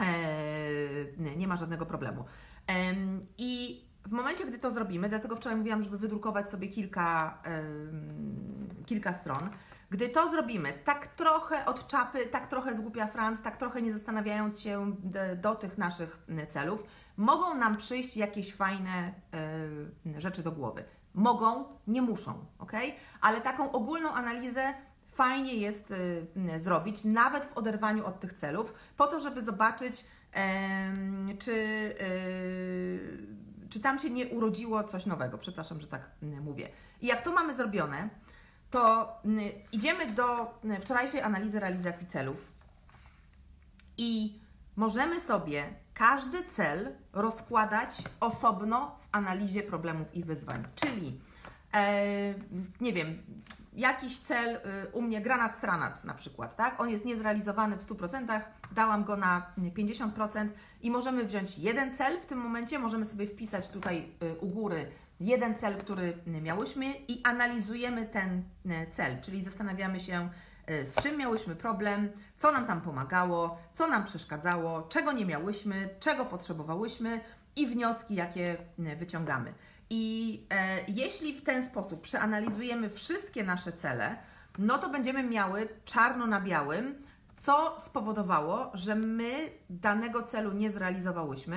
e, 0.00 1.36
nie 1.36 1.48
ma 1.48 1.56
żadnego 1.56 1.86
problemu. 1.86 2.24
Em, 2.66 3.26
I 3.38 3.84
w 4.06 4.12
momencie, 4.12 4.46
gdy 4.46 4.58
to 4.58 4.70
zrobimy, 4.70 5.08
dlatego 5.08 5.36
wczoraj 5.36 5.58
mówiłam, 5.58 5.82
żeby 5.82 5.98
wydrukować 5.98 6.50
sobie 6.50 6.68
kilka, 6.68 7.38
ym, 7.46 8.68
kilka 8.86 9.12
stron, 9.12 9.50
gdy 9.90 10.08
to 10.08 10.28
zrobimy, 10.28 10.72
tak 10.84 11.06
trochę 11.06 11.66
od 11.66 11.86
czapy, 11.86 12.26
tak 12.26 12.46
trochę 12.46 12.74
z 12.74 12.80
głupia 12.80 13.06
frant, 13.06 13.42
tak 13.42 13.56
trochę 13.56 13.82
nie 13.82 13.92
zastanawiając 13.92 14.60
się 14.60 14.96
do, 15.36 15.54
tych 15.54 15.78
naszych 15.78 16.18
celów, 16.48 16.84
mogą 17.16 17.54
nam 17.54 17.76
przyjść 17.76 18.16
jakieś 18.16 18.54
fajne 18.54 19.12
y, 20.06 20.20
rzeczy 20.20 20.42
do 20.42 20.52
głowy. 20.52 20.84
Mogą, 21.14 21.64
nie 21.86 22.02
muszą, 22.02 22.44
ok? 22.58 22.72
Ale 23.20 23.40
taką 23.40 23.72
ogólną 23.72 24.12
analizę 24.12 24.74
fajnie 25.08 25.54
jest 25.54 25.90
y, 25.90 26.26
zrobić, 26.60 27.04
nawet 27.04 27.44
w 27.44 27.58
oderwaniu 27.58 28.06
od 28.06 28.20
tych 28.20 28.32
celów, 28.32 28.74
po 28.96 29.06
to, 29.06 29.20
żeby 29.20 29.42
zobaczyć, 29.44 30.04
y, 31.30 31.36
czy, 31.38 31.52
y, 31.52 33.39
czy 33.70 33.80
tam 33.80 33.98
się 33.98 34.10
nie 34.10 34.26
urodziło 34.26 34.84
coś 34.84 35.06
nowego. 35.06 35.38
Przepraszam, 35.38 35.80
że 35.80 35.86
tak 35.86 36.10
mówię. 36.22 36.68
I 37.00 37.06
jak 37.06 37.22
to 37.22 37.32
mamy 37.32 37.56
zrobione, 37.56 38.08
to 38.70 39.12
idziemy 39.72 40.06
do 40.06 40.54
wczorajszej 40.80 41.20
analizy 41.20 41.60
realizacji 41.60 42.06
celów 42.06 42.52
i 43.98 44.38
możemy 44.76 45.20
sobie 45.20 45.64
każdy 45.94 46.44
cel 46.44 46.92
rozkładać 47.12 48.02
osobno 48.20 48.98
w 49.00 49.16
analizie 49.16 49.62
problemów 49.62 50.14
i 50.14 50.24
wyzwań. 50.24 50.64
Czyli, 50.74 51.20
nie 52.80 52.92
wiem, 52.92 53.22
jakiś 53.72 54.18
cel, 54.18 54.56
y, 54.56 54.60
u 54.92 55.02
mnie 55.02 55.20
granat 55.20 55.58
stranat 55.58 56.04
na 56.04 56.14
przykład, 56.14 56.56
tak? 56.56 56.80
On 56.80 56.88
jest 56.88 57.04
niezrealizowany 57.04 57.76
w 57.76 57.82
100%, 57.82 58.40
dałam 58.72 59.04
go 59.04 59.16
na 59.16 59.52
50% 59.76 60.48
i 60.82 60.90
możemy 60.90 61.24
wziąć 61.24 61.58
jeden 61.58 61.94
cel 61.94 62.20
w 62.20 62.26
tym 62.26 62.38
momencie, 62.38 62.78
możemy 62.78 63.04
sobie 63.04 63.26
wpisać 63.26 63.68
tutaj 63.68 64.08
y, 64.22 64.38
u 64.40 64.46
góry 64.46 64.86
jeden 65.20 65.54
cel, 65.54 65.76
który 65.76 66.18
miałyśmy 66.26 66.86
i 67.08 67.20
analizujemy 67.24 68.06
ten 68.06 68.42
y, 68.66 68.90
cel, 68.90 69.20
czyli 69.20 69.44
zastanawiamy 69.44 70.00
się, 70.00 70.28
z 70.84 71.02
czym 71.02 71.16
miałyśmy 71.16 71.56
problem, 71.56 72.08
co 72.36 72.52
nam 72.52 72.66
tam 72.66 72.80
pomagało, 72.80 73.58
co 73.74 73.88
nam 73.88 74.04
przeszkadzało, 74.04 74.82
czego 74.82 75.12
nie 75.12 75.26
miałyśmy, 75.26 75.88
czego 76.00 76.24
potrzebowałyśmy 76.24 77.20
i 77.56 77.66
wnioski, 77.66 78.14
jakie 78.14 78.56
wyciągamy. 78.78 79.54
I 79.90 80.46
e, 80.50 80.80
jeśli 80.88 81.34
w 81.34 81.42
ten 81.42 81.64
sposób 81.64 82.00
przeanalizujemy 82.00 82.90
wszystkie 82.90 83.44
nasze 83.44 83.72
cele, 83.72 84.16
no 84.58 84.78
to 84.78 84.88
będziemy 84.88 85.22
miały 85.22 85.68
czarno 85.84 86.26
na 86.26 86.40
białym, 86.40 87.02
co 87.36 87.76
spowodowało, 87.80 88.70
że 88.74 88.94
my 88.94 89.32
danego 89.70 90.22
celu 90.22 90.52
nie 90.52 90.70
zrealizowałyśmy, 90.70 91.56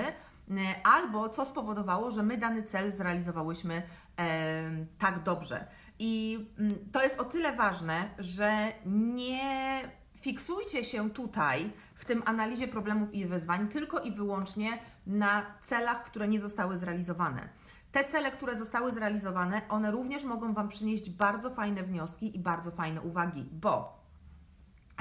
albo 0.84 1.30
co 1.30 1.46
spowodowało, 1.46 2.12
że 2.12 2.24
my 2.24 2.38
dany 2.38 2.64
cel 2.64 2.92
zrealizowałyśmy 2.92 3.84
e, 4.20 4.64
tak 5.00 5.24
dobrze. 5.24 5.68
I 6.00 6.46
to 6.92 7.04
jest 7.04 7.20
o 7.20 7.24
tyle 7.24 7.56
ważne, 7.56 8.10
że 8.20 8.74
nie 8.86 9.82
fiksujcie 10.22 10.84
się 10.84 11.10
tutaj 11.10 11.72
w 11.96 12.06
tym 12.06 12.24
analizie 12.26 12.68
problemów 12.68 13.14
i 13.14 13.26
wyzwań 13.26 13.68
tylko 13.68 14.00
i 14.00 14.12
wyłącznie 14.12 14.80
na 15.08 15.46
celach, 15.62 16.04
które 16.04 16.28
nie 16.28 16.40
zostały 16.40 16.78
zrealizowane 16.78 17.50
te 17.94 18.04
cele, 18.04 18.32
które 18.32 18.58
zostały 18.58 18.92
zrealizowane, 18.92 19.62
one 19.70 19.92
również 19.92 20.24
mogą 20.24 20.54
Wam 20.54 20.70
przynieść 20.70 21.10
bardzo 21.10 21.50
fajne 21.50 21.84
wnioski 21.84 22.36
i 22.36 22.40
bardzo 22.40 22.72
fajne 22.72 23.02
uwagi, 23.02 23.46
bo 23.52 24.04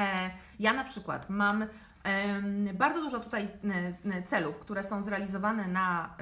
e, 0.01 0.31
ja 0.59 0.73
na 0.73 0.85
przykład 0.85 1.31
mam 1.31 1.67
bardzo 2.75 3.01
dużo 3.01 3.21
tutaj 3.21 3.49
celów, 4.27 4.59
które 4.59 4.83
są 4.83 5.03
zrealizowane 5.03 5.69
na, 5.69 6.17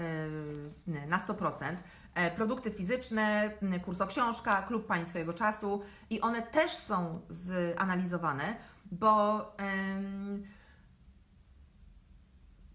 na 0.87 1.19
100%. 1.19 1.77
E, 2.15 2.31
produkty 2.31 2.71
fizyczne, 2.71 3.50
kurs 3.85 4.00
o 4.00 4.07
książka, 4.07 4.62
klub 4.62 4.87
Pani 4.87 5.07
swojego 5.07 5.33
czasu 5.33 5.83
i 6.11 6.21
one 6.21 6.43
też 6.43 6.73
są 6.73 7.21
zanalizowane, 7.29 8.57
bo 8.93 9.37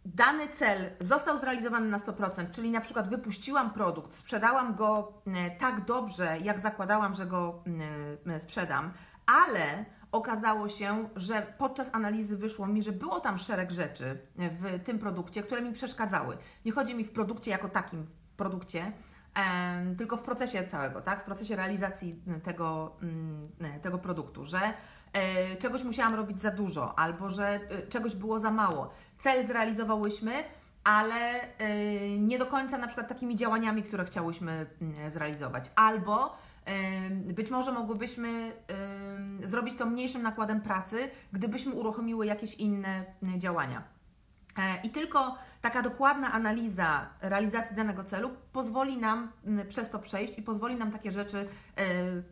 dany 0.05 0.47
cel 0.47 0.89
został 0.99 1.37
zrealizowany 1.37 1.89
na 1.89 1.97
100%, 1.97 2.51
czyli 2.51 2.71
na 2.71 2.81
przykład 2.81 3.09
wypuściłam 3.09 3.73
produkt, 3.73 4.13
sprzedałam 4.13 4.75
go 4.75 5.13
e, 5.27 5.51
tak 5.51 5.85
dobrze, 5.85 6.37
jak 6.43 6.59
zakładałam, 6.59 7.15
że 7.15 7.25
go 7.25 7.63
e, 8.27 8.33
e, 8.33 8.39
sprzedam, 8.39 8.91
ale 9.25 9.85
okazało 10.11 10.69
się, 10.69 11.09
że 11.15 11.53
podczas 11.57 11.89
analizy 11.93 12.37
wyszło 12.37 12.67
mi, 12.67 12.81
że 12.81 12.91
było 12.91 13.19
tam 13.19 13.37
szereg 13.37 13.71
rzeczy 13.71 14.17
w 14.35 14.83
tym 14.83 14.99
produkcie, 14.99 15.43
które 15.43 15.61
mi 15.61 15.73
przeszkadzały. 15.73 16.37
Nie 16.65 16.71
chodzi 16.71 16.95
mi 16.95 17.03
w 17.03 17.11
produkcie 17.11 17.51
jako 17.51 17.69
takim, 17.69 18.03
w 18.03 18.35
produkcie, 18.37 18.91
tylko 19.97 20.17
w 20.17 20.21
procesie 20.21 20.63
całego, 20.63 21.01
tak? 21.01 21.21
w 21.21 21.25
procesie 21.25 21.55
realizacji 21.55 22.23
tego, 22.43 22.95
mm, 23.01 23.49
tego 23.81 23.97
produktu, 23.97 24.43
że 24.43 24.59
czegoś 25.59 25.83
musiałam 25.83 26.15
robić 26.15 26.41
za 26.41 26.51
dużo, 26.51 26.99
albo 26.99 27.29
że 27.31 27.47
e, 27.47 27.87
czegoś 27.89 28.15
było 28.15 28.39
za 28.39 28.51
mało. 28.51 28.89
Cel 29.17 29.47
zrealizowałyśmy, 29.47 30.31
ale 30.83 31.41
e, 31.57 32.19
nie 32.19 32.39
do 32.39 32.45
końca 32.45 32.77
na 32.77 32.87
przykład 32.87 33.07
takimi 33.07 33.35
działaniami, 33.35 33.83
które 33.83 34.05
chciałyśmy 34.05 34.65
mm, 34.81 35.11
zrealizować. 35.11 35.71
Albo 35.75 36.37
być 37.25 37.51
może 37.51 37.71
mogłybyśmy 37.71 38.51
zrobić 39.43 39.75
to 39.75 39.85
mniejszym 39.85 40.21
nakładem 40.21 40.61
pracy, 40.61 41.11
gdybyśmy 41.33 41.73
uruchomiły 41.73 42.25
jakieś 42.25 42.55
inne 42.55 43.05
działania. 43.37 43.83
I 44.83 44.89
tylko 44.89 45.37
taka 45.61 45.81
dokładna 45.81 46.31
analiza 46.31 47.09
realizacji 47.21 47.75
danego 47.75 48.03
celu 48.03 48.29
pozwoli 48.53 48.97
nam 48.97 49.31
przez 49.69 49.89
to 49.89 49.99
przejść 49.99 50.37
i 50.39 50.41
pozwoli 50.41 50.75
nam 50.75 50.91
takie 50.91 51.11
rzeczy 51.11 51.47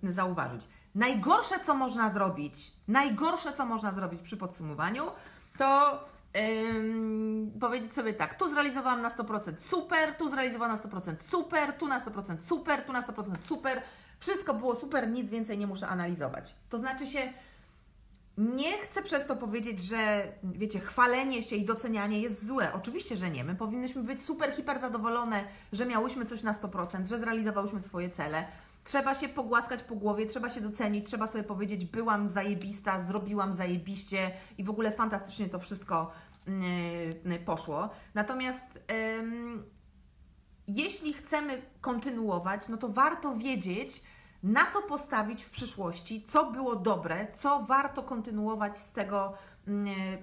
zauważyć. 0.03 0.67
Najgorsze, 0.95 1.59
co 1.59 1.75
można 1.75 2.09
zrobić, 2.09 2.71
najgorsze, 2.87 3.53
co 3.53 3.65
można 3.65 3.91
zrobić 3.91 4.21
przy 4.21 4.37
podsumowaniu, 4.37 5.03
to 5.57 5.99
Ym, 6.37 7.51
powiedzieć 7.59 7.93
sobie 7.93 8.13
tak, 8.13 8.37
tu 8.37 8.49
zrealizowałam 8.49 9.01
na 9.01 9.09
100% 9.09 9.57
super, 9.57 10.15
tu 10.15 10.29
zrealizowałam 10.29 10.75
na 10.75 10.81
100% 10.83 11.15
super, 11.19 11.73
tu 11.73 11.87
na 11.87 11.99
100% 11.99 12.41
super, 12.41 12.85
tu 12.85 12.93
na 12.93 13.01
100% 13.01 13.35
super. 13.43 13.81
Wszystko 14.19 14.53
było 14.53 14.75
super, 14.75 15.11
nic 15.11 15.29
więcej 15.29 15.57
nie 15.57 15.67
muszę 15.67 15.87
analizować. 15.87 16.55
To 16.69 16.77
znaczy 16.77 17.07
się, 17.07 17.33
nie 18.37 18.77
chcę 18.77 19.01
przez 19.01 19.27
to 19.27 19.35
powiedzieć, 19.35 19.79
że 19.79 20.27
wiecie, 20.43 20.79
chwalenie 20.79 21.43
się 21.43 21.55
i 21.55 21.65
docenianie 21.65 22.21
jest 22.21 22.45
złe. 22.47 22.73
Oczywiście, 22.73 23.15
że 23.15 23.29
nie. 23.29 23.43
My 23.43 23.55
powinnyśmy 23.55 24.03
być 24.03 24.21
super, 24.21 24.55
hiper 24.55 24.79
zadowolone, 24.79 25.43
że 25.73 25.85
miałyśmy 25.85 26.25
coś 26.25 26.43
na 26.43 26.53
100%, 26.53 27.05
że 27.05 27.19
zrealizowałyśmy 27.19 27.79
swoje 27.79 28.09
cele. 28.09 28.45
Trzeba 28.83 29.15
się 29.15 29.29
pogłaskać 29.29 29.83
po 29.83 29.95
głowie, 29.95 30.25
trzeba 30.25 30.49
się 30.49 30.61
docenić, 30.61 31.05
trzeba 31.05 31.27
sobie 31.27 31.43
powiedzieć, 31.43 31.85
byłam 31.85 32.27
zajebista, 32.27 32.99
zrobiłam 32.99 33.53
zajebiście 33.53 34.31
i 34.57 34.63
w 34.63 34.69
ogóle 34.69 34.91
fantastycznie 34.91 35.49
to 35.49 35.59
wszystko 35.59 36.11
yy, 37.25 37.39
poszło. 37.39 37.89
Natomiast 38.13 38.75
yy, 38.75 39.63
jeśli 40.67 41.13
chcemy 41.13 41.61
kontynuować, 41.81 42.67
no 42.67 42.77
to 42.77 42.89
warto 42.89 43.35
wiedzieć, 43.35 44.03
na 44.43 44.71
co 44.71 44.81
postawić 44.81 45.43
w 45.43 45.49
przyszłości, 45.49 46.23
co 46.23 46.51
było 46.51 46.75
dobre, 46.75 47.27
co 47.33 47.59
warto 47.59 48.03
kontynuować 48.03 48.77
z 48.77 48.91
tego 48.91 49.33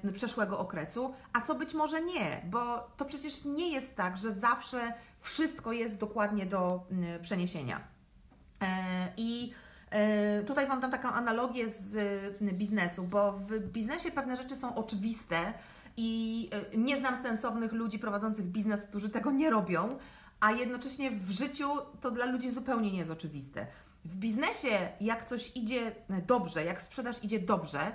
yy, 0.04 0.12
przeszłego 0.12 0.58
okresu, 0.58 1.14
a 1.32 1.40
co 1.40 1.54
być 1.54 1.74
może 1.74 2.02
nie, 2.02 2.42
bo 2.50 2.90
to 2.96 3.04
przecież 3.04 3.44
nie 3.44 3.72
jest 3.72 3.96
tak, 3.96 4.16
że 4.16 4.34
zawsze 4.34 4.94
wszystko 5.20 5.72
jest 5.72 5.98
dokładnie 5.98 6.46
do 6.46 6.86
yy, 6.90 7.20
przeniesienia. 7.20 8.00
E, 8.62 9.08
I 9.16 9.52
e, 9.90 10.42
tutaj 10.42 10.68
Wam 10.68 10.80
dam 10.80 10.90
taką 10.90 11.08
analogię 11.08 11.70
z 11.70 11.96
biznesu, 12.40 13.02
bo 13.02 13.32
w 13.32 13.58
biznesie 13.58 14.10
pewne 14.10 14.36
rzeczy 14.36 14.56
są 14.56 14.74
oczywiste 14.74 15.52
i 15.96 16.48
e, 16.72 16.76
nie 16.76 16.98
znam 16.98 17.16
sensownych 17.16 17.72
ludzi 17.72 17.98
prowadzących 17.98 18.44
biznes, 18.44 18.86
którzy 18.86 19.08
tego 19.08 19.30
nie 19.30 19.50
robią, 19.50 19.98
a 20.40 20.52
jednocześnie 20.52 21.10
w 21.10 21.30
życiu 21.30 21.68
to 22.00 22.10
dla 22.10 22.24
ludzi 22.24 22.50
zupełnie 22.50 22.92
nie 22.92 22.98
jest 22.98 23.10
oczywiste. 23.10 23.66
W 24.04 24.16
biznesie, 24.16 24.88
jak 25.00 25.24
coś 25.24 25.56
idzie 25.56 25.92
dobrze, 26.26 26.64
jak 26.64 26.82
sprzedaż 26.82 27.24
idzie 27.24 27.38
dobrze, 27.38 27.92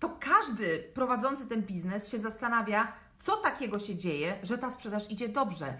to 0.00 0.16
każdy 0.20 0.78
prowadzący 0.94 1.46
ten 1.46 1.62
biznes 1.62 2.08
się 2.08 2.18
zastanawia, 2.18 2.92
co 3.18 3.36
takiego 3.36 3.78
się 3.78 3.96
dzieje, 3.96 4.38
że 4.42 4.58
ta 4.58 4.70
sprzedaż 4.70 5.10
idzie 5.10 5.28
dobrze 5.28 5.74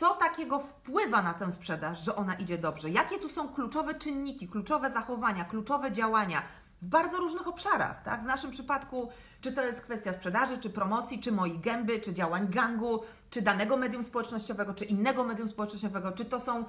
co 0.00 0.14
takiego 0.14 0.58
wpływa 0.58 1.22
na 1.22 1.34
tę 1.34 1.52
sprzedaż, 1.52 2.04
że 2.04 2.16
ona 2.16 2.34
idzie 2.34 2.58
dobrze? 2.58 2.90
Jakie 2.90 3.18
tu 3.18 3.28
są 3.28 3.48
kluczowe 3.48 3.94
czynniki, 3.94 4.48
kluczowe 4.48 4.90
zachowania, 4.90 5.44
kluczowe 5.44 5.92
działania 5.92 6.42
w 6.82 6.86
bardzo 6.86 7.16
różnych 7.16 7.48
obszarach, 7.48 8.02
tak? 8.02 8.22
W 8.22 8.26
naszym 8.26 8.50
przypadku, 8.50 9.08
czy 9.40 9.52
to 9.52 9.64
jest 9.64 9.80
kwestia 9.80 10.12
sprzedaży, 10.12 10.58
czy 10.58 10.70
promocji, 10.70 11.18
czy 11.18 11.32
moich 11.32 11.60
gęby, 11.60 12.00
czy 12.00 12.14
działań 12.14 12.48
gangu, 12.48 13.00
czy 13.30 13.42
danego 13.42 13.76
medium 13.76 14.04
społecznościowego, 14.04 14.74
czy 14.74 14.84
innego 14.84 15.24
medium 15.24 15.48
społecznościowego, 15.48 16.12
czy 16.12 16.24
to 16.24 16.40
są 16.40 16.64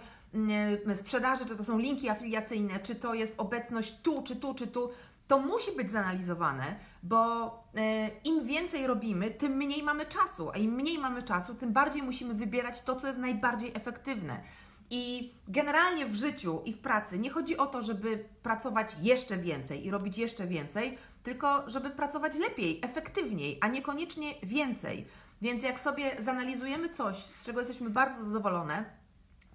yy, 0.86 0.96
sprzedaże, 0.96 1.46
czy 1.46 1.56
to 1.56 1.64
są 1.64 1.78
linki 1.78 2.10
afiliacyjne, 2.10 2.80
czy 2.80 2.96
to 2.96 3.14
jest 3.14 3.36
obecność 3.38 4.02
tu, 4.02 4.24
czy 4.24 4.36
tu, 4.36 4.54
czy 4.54 4.68
tu. 4.68 4.90
To 5.32 5.40
musi 5.40 5.72
być 5.72 5.92
zanalizowane, 5.92 6.76
bo 7.04 7.46
e, 7.76 8.08
im 8.24 8.46
więcej 8.46 8.88
robimy, 8.88 9.32
tym 9.32 9.52
mniej 9.52 9.84
mamy 9.84 10.06
czasu, 10.06 10.50
a 10.50 10.58
im 10.58 10.72
mniej 10.72 11.00
mamy 11.00 11.24
czasu, 11.24 11.56
tym 11.56 11.74
bardziej 11.74 12.04
musimy 12.04 12.34
wybierać 12.34 12.82
to, 12.82 12.96
co 12.96 13.08
jest 13.08 13.20
najbardziej 13.20 13.72
efektywne. 13.74 14.42
I 14.90 15.34
generalnie 15.48 16.06
w 16.06 16.16
życiu 16.16 16.62
i 16.66 16.74
w 16.74 16.78
pracy 16.78 17.20
nie 17.20 17.30
chodzi 17.30 17.58
o 17.58 17.68
to, 17.68 17.82
żeby 17.82 18.26
pracować 18.44 18.96
jeszcze 19.00 19.38
więcej 19.38 19.86
i 19.86 19.92
robić 19.92 20.18
jeszcze 20.18 20.48
więcej, 20.48 20.98
tylko 21.24 21.70
żeby 21.70 21.90
pracować 21.90 22.36
lepiej, 22.36 22.80
efektywniej, 22.84 23.58
a 23.62 23.68
niekoniecznie 23.68 24.34
więcej. 24.44 25.08
Więc 25.42 25.64
jak 25.64 25.80
sobie 25.80 26.16
zanalizujemy 26.20 26.90
coś, 26.90 27.18
z 27.18 27.46
czego 27.46 27.60
jesteśmy 27.60 27.90
bardzo 27.90 28.24
zadowolone, 28.24 28.86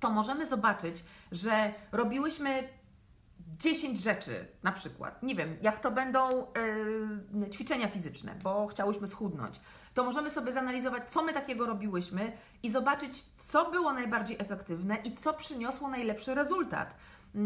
to 0.00 0.11
możemy 0.11 0.47
zobaczyć, 0.47 1.04
że 1.33 1.75
robiłyśmy 1.92 2.68
10 3.58 3.98
rzeczy, 3.98 4.46
na 4.62 4.72
przykład, 4.72 5.22
nie 5.22 5.34
wiem, 5.34 5.56
jak 5.62 5.80
to 5.80 5.90
będą 5.90 6.46
yy, 7.34 7.50
ćwiczenia 7.50 7.88
fizyczne, 7.88 8.34
bo 8.42 8.66
chciałyśmy 8.66 9.06
schudnąć, 9.06 9.60
to 9.94 10.04
możemy 10.04 10.30
sobie 10.30 10.52
zanalizować, 10.52 11.10
co 11.10 11.22
my 11.22 11.32
takiego 11.32 11.66
robiłyśmy 11.66 12.32
i 12.62 12.70
zobaczyć, 12.70 13.24
co 13.38 13.70
było 13.70 13.92
najbardziej 13.92 14.36
efektywne 14.40 14.96
i 15.04 15.12
co 15.12 15.34
przyniosło 15.34 15.88
najlepszy 15.88 16.34
rezultat. 16.34 16.96
Yy, 17.34 17.42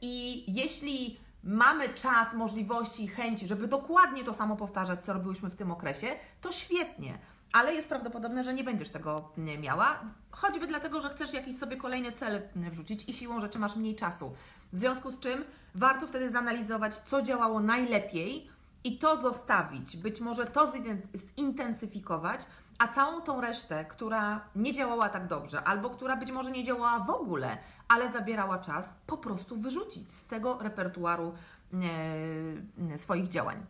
I 0.00 0.44
jeśli 0.52 1.20
mamy 1.44 1.88
czas, 1.88 2.34
możliwości 2.34 3.04
i 3.04 3.08
chęci, 3.08 3.46
żeby 3.46 3.68
dokładnie 3.68 4.24
to 4.24 4.34
samo 4.34 4.56
powtarzać, 4.56 5.04
co 5.04 5.12
robiłyśmy 5.12 5.50
w 5.50 5.56
tym 5.56 5.70
okresie, 5.70 6.06
to 6.40 6.52
świetnie 6.52 7.18
ale 7.52 7.74
jest 7.74 7.88
prawdopodobne, 7.88 8.44
że 8.44 8.54
nie 8.54 8.64
będziesz 8.64 8.90
tego 8.90 9.32
miała, 9.60 10.00
choćby 10.30 10.66
dlatego, 10.66 11.00
że 11.00 11.08
chcesz 11.08 11.32
jakiś 11.32 11.58
sobie 11.58 11.76
kolejny 11.76 12.12
cel 12.12 12.42
wrzucić 12.56 13.08
i 13.08 13.12
siłą 13.12 13.40
rzeczy 13.40 13.58
masz 13.58 13.76
mniej 13.76 13.96
czasu. 13.96 14.34
W 14.72 14.78
związku 14.78 15.10
z 15.10 15.20
czym 15.20 15.44
warto 15.74 16.06
wtedy 16.06 16.30
zanalizować, 16.30 16.96
co 16.96 17.22
działało 17.22 17.60
najlepiej 17.60 18.48
i 18.84 18.98
to 18.98 19.22
zostawić, 19.22 19.96
być 19.96 20.20
może 20.20 20.46
to 20.46 20.72
zintensyfikować, 21.38 22.40
a 22.78 22.88
całą 22.88 23.20
tą 23.20 23.40
resztę, 23.40 23.84
która 23.84 24.40
nie 24.56 24.72
działała 24.72 25.08
tak 25.08 25.26
dobrze, 25.26 25.64
albo 25.64 25.90
która 25.90 26.16
być 26.16 26.30
może 26.30 26.50
nie 26.50 26.64
działała 26.64 26.98
w 26.98 27.10
ogóle, 27.10 27.58
ale 27.88 28.12
zabierała 28.12 28.58
czas, 28.58 28.94
po 29.06 29.16
prostu 29.16 29.56
wyrzucić 29.56 30.12
z 30.12 30.26
tego 30.26 30.58
repertuaru 30.60 31.34
e, 32.92 32.98
swoich 32.98 33.28
działań. 33.28 33.66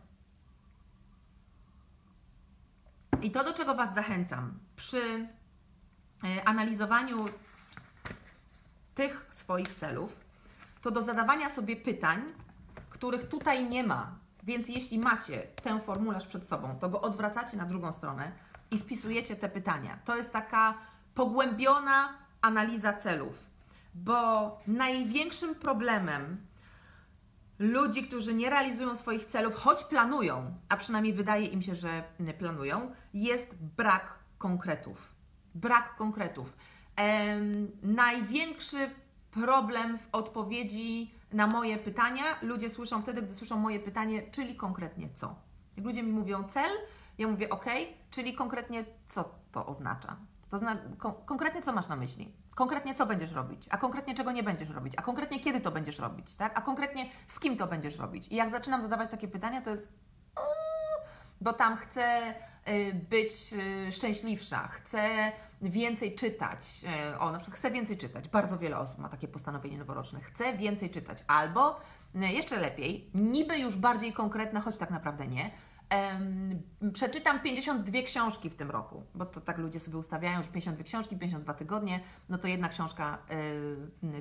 I 3.23 3.31
to, 3.31 3.43
do 3.43 3.53
czego 3.53 3.75
Was 3.75 3.93
zachęcam 3.93 4.59
przy 4.75 5.01
e, 6.23 6.47
analizowaniu 6.47 7.25
tych 8.95 9.27
swoich 9.29 9.73
celów, 9.73 10.19
to 10.81 10.91
do 10.91 11.01
zadawania 11.01 11.49
sobie 11.49 11.75
pytań, 11.75 12.21
których 12.89 13.27
tutaj 13.27 13.69
nie 13.69 13.83
ma. 13.83 14.15
Więc 14.43 14.69
jeśli 14.69 14.99
macie 14.99 15.47
ten 15.63 15.81
formularz 15.81 16.27
przed 16.27 16.47
sobą, 16.47 16.79
to 16.79 16.89
go 16.89 17.01
odwracacie 17.01 17.57
na 17.57 17.65
drugą 17.65 17.93
stronę 17.93 18.31
i 18.71 18.77
wpisujecie 18.77 19.35
te 19.35 19.49
pytania. 19.49 19.99
To 20.05 20.15
jest 20.15 20.33
taka 20.33 20.73
pogłębiona 21.15 22.13
analiza 22.41 22.93
celów, 22.93 23.49
bo 23.95 24.57
największym 24.67 25.55
problemem 25.55 26.37
ludzi, 27.63 28.03
którzy 28.03 28.33
nie 28.33 28.49
realizują 28.49 28.95
swoich 28.95 29.25
celów, 29.25 29.55
choć 29.55 29.83
planują, 29.83 30.53
a 30.69 30.77
przynajmniej 30.77 31.13
wydaje 31.13 31.45
im 31.45 31.61
się, 31.61 31.75
że 31.75 32.03
planują, 32.37 32.91
jest 33.13 33.55
brak 33.55 34.19
konkretów. 34.37 35.13
Brak 35.55 35.95
konkretów. 35.95 36.57
Ehm, 36.95 37.67
największy 37.83 38.89
problem 39.31 39.97
w 39.97 40.07
odpowiedzi 40.11 41.11
na 41.33 41.47
moje 41.47 41.77
pytania 41.77 42.23
ludzie 42.41 42.69
słyszą 42.69 43.01
wtedy, 43.01 43.21
gdy 43.21 43.35
słyszą 43.35 43.57
moje 43.57 43.79
pytanie, 43.79 44.21
czyli 44.31 44.55
konkretnie 44.55 45.09
co. 45.13 45.35
Jak 45.77 45.85
ludzie 45.85 46.03
mi 46.03 46.11
mówią 46.11 46.43
cel, 46.43 46.71
ja 47.17 47.27
mówię 47.27 47.49
ok, 47.49 47.65
czyli 48.11 48.33
konkretnie 48.33 48.85
co 49.05 49.35
to 49.51 49.65
oznacza. 49.65 50.15
To 50.49 50.57
zna, 50.57 50.77
kon 50.97 51.13
konkretnie 51.25 51.61
co 51.61 51.73
masz 51.73 51.87
na 51.87 51.95
myśli? 51.95 52.33
Konkretnie 52.55 52.95
co 52.95 53.05
będziesz 53.05 53.31
robić, 53.31 53.67
a 53.69 53.77
konkretnie 53.77 54.15
czego 54.15 54.31
nie 54.31 54.43
będziesz 54.43 54.69
robić, 54.69 54.93
a 54.97 55.01
konkretnie 55.01 55.39
kiedy 55.39 55.61
to 55.61 55.71
będziesz 55.71 55.99
robić, 55.99 56.35
tak? 56.35 56.59
A 56.59 56.61
konkretnie 56.61 57.05
z 57.27 57.39
kim 57.39 57.57
to 57.57 57.67
będziesz 57.67 57.97
robić. 57.97 58.27
I 58.27 58.35
jak 58.35 58.51
zaczynam 58.51 58.81
zadawać 58.81 59.09
takie 59.09 59.27
pytania, 59.27 59.61
to 59.61 59.69
jest 59.69 59.93
bo 61.43 61.53
tam 61.53 61.77
chcę 61.77 62.33
y, 62.67 62.93
być 63.09 63.33
y, 63.87 63.91
szczęśliwsza, 63.91 64.67
chcę 64.67 65.31
więcej 65.61 66.15
czytać. 66.15 66.85
Y, 67.13 67.19
o, 67.19 67.31
na 67.31 67.37
przykład 67.37 67.59
chcę 67.59 67.71
więcej 67.71 67.97
czytać. 67.97 68.27
Bardzo 68.29 68.57
wiele 68.57 68.77
osób 68.77 68.99
ma 68.99 69.09
takie 69.09 69.27
postanowienie 69.27 69.77
noworoczne. 69.77 70.21
Chcę 70.21 70.57
więcej 70.57 70.89
czytać. 70.89 71.23
Albo 71.27 71.79
jeszcze 72.15 72.59
lepiej, 72.59 73.09
niby 73.13 73.57
już 73.57 73.77
bardziej 73.77 74.13
konkretne, 74.13 74.59
choć 74.59 74.77
tak 74.77 74.91
naprawdę 74.91 75.27
nie 75.27 75.51
przeczytam 76.93 77.39
52 77.39 78.01
książki 78.01 78.49
w 78.49 78.55
tym 78.55 78.71
roku, 78.71 79.03
bo 79.15 79.25
to 79.25 79.41
tak 79.41 79.57
ludzie 79.57 79.79
sobie 79.79 79.97
ustawiają, 79.97 80.43
że 80.43 80.49
52 80.49 80.83
książki, 80.83 81.17
52 81.17 81.53
tygodnie, 81.53 81.99
no 82.29 82.37
to 82.37 82.47
jedna 82.47 82.69
książka 82.69 83.17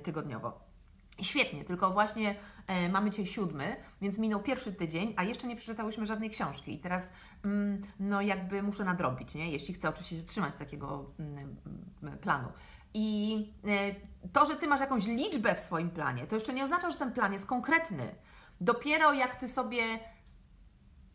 tygodniowo. 0.03 0.72
Świetnie, 1.20 1.64
tylko 1.64 1.90
właśnie 1.90 2.35
e, 2.66 2.88
mamy 2.88 3.11
dzisiaj 3.11 3.27
siódmy, 3.27 3.77
więc 4.01 4.18
minął 4.18 4.42
pierwszy 4.42 4.72
tydzień, 4.72 5.14
a 5.16 5.25
jeszcze 5.25 5.46
nie 5.46 5.57
przeczytałyśmy 5.57 6.07
żadnej 6.07 6.31
książki. 6.31 6.75
I 6.75 6.79
teraz, 6.79 7.12
mm, 7.44 7.81
no 8.01 8.22
jakby 8.22 8.62
muszę 8.62 8.85
nadrobić, 8.85 9.35
nie? 9.35 9.51
jeśli 9.51 9.75
chcę 9.75 9.88
oczywiście 9.88 10.18
zatrzymać 10.18 10.55
takiego 10.55 11.11
mm, 11.18 11.57
mm, 12.03 12.18
planu. 12.18 12.48
I 12.94 13.37
e, 13.66 14.29
to, 14.33 14.46
że 14.46 14.57
Ty 14.57 14.66
masz 14.66 14.81
jakąś 14.81 15.07
liczbę 15.07 15.55
w 15.55 15.61
swoim 15.61 15.90
planie, 15.90 16.27
to 16.27 16.37
jeszcze 16.37 16.53
nie 16.53 16.64
oznacza, 16.64 16.90
że 16.90 16.98
ten 16.98 17.12
plan 17.12 17.33
jest 17.33 17.46
konkretny. 17.46 18.14
Dopiero 18.61 19.12
jak 19.12 19.37
Ty 19.37 19.48
sobie 19.48 19.83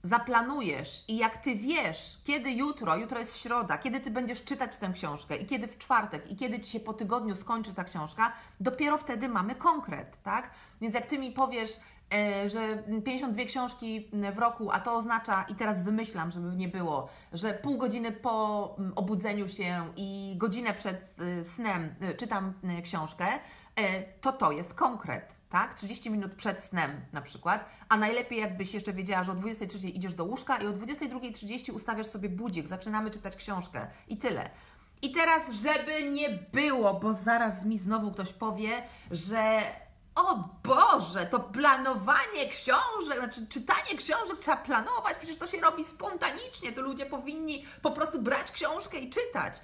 zaplanujesz 0.03 1.03
i 1.07 1.17
jak 1.17 1.37
ty 1.37 1.55
wiesz, 1.55 2.19
kiedy 2.23 2.51
jutro, 2.51 2.95
jutro 2.95 3.19
jest 3.19 3.37
środa, 3.37 3.77
kiedy 3.77 3.99
ty 3.99 4.11
będziesz 4.11 4.43
czytać 4.43 4.77
tę 4.77 4.91
książkę 4.93 5.37
i 5.37 5.45
kiedy 5.45 5.67
w 5.67 5.77
czwartek 5.77 6.31
i 6.31 6.35
kiedy 6.35 6.59
ci 6.59 6.71
się 6.71 6.79
po 6.79 6.93
tygodniu 6.93 7.35
skończy 7.35 7.73
ta 7.73 7.83
książka, 7.83 8.33
dopiero 8.59 8.97
wtedy 8.97 9.29
mamy 9.29 9.55
konkret, 9.55 10.23
tak? 10.23 10.51
Więc 10.81 10.95
jak 10.95 11.05
ty 11.05 11.19
mi 11.19 11.31
powiesz, 11.31 11.71
e, 12.13 12.49
że 12.49 12.83
52 13.05 13.45
książki 13.45 14.09
w 14.33 14.37
roku, 14.37 14.71
a 14.71 14.79
to 14.79 14.95
oznacza, 14.95 15.45
i 15.49 15.55
teraz 15.55 15.83
wymyślam, 15.83 16.31
żeby 16.31 16.55
nie 16.55 16.67
było, 16.67 17.09
że 17.33 17.53
pół 17.53 17.77
godziny 17.77 18.11
po 18.11 18.75
obudzeniu 18.95 19.47
się 19.47 19.91
i 19.95 20.33
godzinę 20.37 20.73
przed 20.73 21.15
e, 21.19 21.43
snem 21.43 21.95
e, 22.01 22.13
czytam 22.13 22.53
książkę, 22.83 23.25
to 24.21 24.33
to 24.33 24.51
jest 24.51 24.73
konkret 24.73 25.37
tak? 25.49 25.73
30 25.73 26.09
minut 26.09 26.33
przed 26.33 26.61
snem 26.63 27.05
na 27.13 27.21
przykład, 27.21 27.65
a 27.89 27.97
najlepiej 27.97 28.39
jakbyś 28.39 28.73
jeszcze 28.73 28.93
wiedziała, 28.93 29.23
że 29.23 29.31
o 29.31 29.35
23 29.35 29.87
idziesz 29.87 30.13
do 30.13 30.23
łóżka 30.23 30.57
i 30.57 30.67
o 30.67 30.73
22.30 30.73 31.73
ustawiasz 31.73 32.07
sobie 32.07 32.29
budzik, 32.29 32.67
zaczynamy 32.67 33.11
czytać 33.11 33.35
książkę 33.35 33.87
i 34.07 34.17
tyle. 34.17 34.49
I 35.01 35.11
teraz, 35.11 35.51
żeby 35.51 36.11
nie 36.11 36.29
było, 36.29 36.93
bo 36.93 37.13
zaraz 37.13 37.65
mi 37.65 37.77
znowu 37.77 38.11
ktoś 38.11 38.33
powie, 38.33 38.69
że 39.11 39.61
o 40.15 40.49
Boże, 40.63 41.25
to 41.25 41.39
planowanie 41.39 42.49
książek, 42.49 43.17
znaczy 43.17 43.47
czytanie 43.47 43.97
książek 43.97 44.39
trzeba 44.39 44.57
planować, 44.57 45.17
przecież 45.17 45.37
to 45.37 45.47
się 45.47 45.61
robi 45.61 45.85
spontanicznie, 45.85 46.71
to 46.71 46.81
ludzie 46.81 47.05
powinni 47.05 47.65
po 47.81 47.91
prostu 47.91 48.21
brać 48.21 48.51
książkę 48.51 48.97
i 48.97 49.09
czytać. 49.09 49.59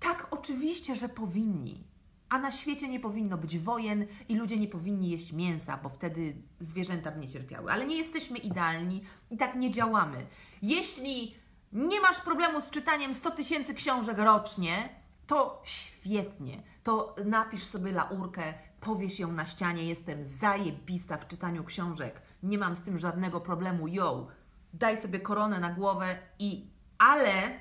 Tak, 0.00 0.26
oczywiście, 0.30 0.96
że 0.96 1.08
powinni. 1.08 1.89
A 2.30 2.38
na 2.38 2.52
świecie 2.52 2.88
nie 2.88 3.00
powinno 3.00 3.38
być 3.38 3.58
wojen 3.58 4.06
i 4.28 4.36
ludzie 4.36 4.56
nie 4.56 4.68
powinni 4.68 5.10
jeść 5.10 5.32
mięsa, 5.32 5.76
bo 5.76 5.88
wtedy 5.88 6.36
zwierzęta 6.60 7.10
by 7.10 7.20
nie 7.20 7.28
cierpiały. 7.28 7.72
Ale 7.72 7.86
nie 7.86 7.96
jesteśmy 7.96 8.38
idealni 8.38 9.02
i 9.30 9.36
tak 9.36 9.54
nie 9.54 9.70
działamy. 9.70 10.26
Jeśli 10.62 11.34
nie 11.72 12.00
masz 12.00 12.20
problemu 12.20 12.60
z 12.60 12.70
czytaniem 12.70 13.14
100 13.14 13.30
tysięcy 13.30 13.74
książek 13.74 14.18
rocznie, 14.18 14.88
to 15.26 15.62
świetnie. 15.64 16.62
To 16.82 17.14
napisz 17.24 17.64
sobie 17.64 17.92
laurkę, 17.92 18.54
powiesz 18.80 19.18
ją 19.18 19.32
na 19.32 19.46
ścianie. 19.46 19.84
Jestem 19.84 20.26
zajebista 20.26 21.16
w 21.16 21.26
czytaniu 21.26 21.64
książek. 21.64 22.22
Nie 22.42 22.58
mam 22.58 22.76
z 22.76 22.82
tym 22.82 22.98
żadnego 22.98 23.40
problemu. 23.40 23.88
Yo, 23.88 24.26
daj 24.74 25.02
sobie 25.02 25.20
koronę 25.20 25.60
na 25.60 25.70
głowę 25.70 26.16
i 26.38 26.66
ale 26.98 27.60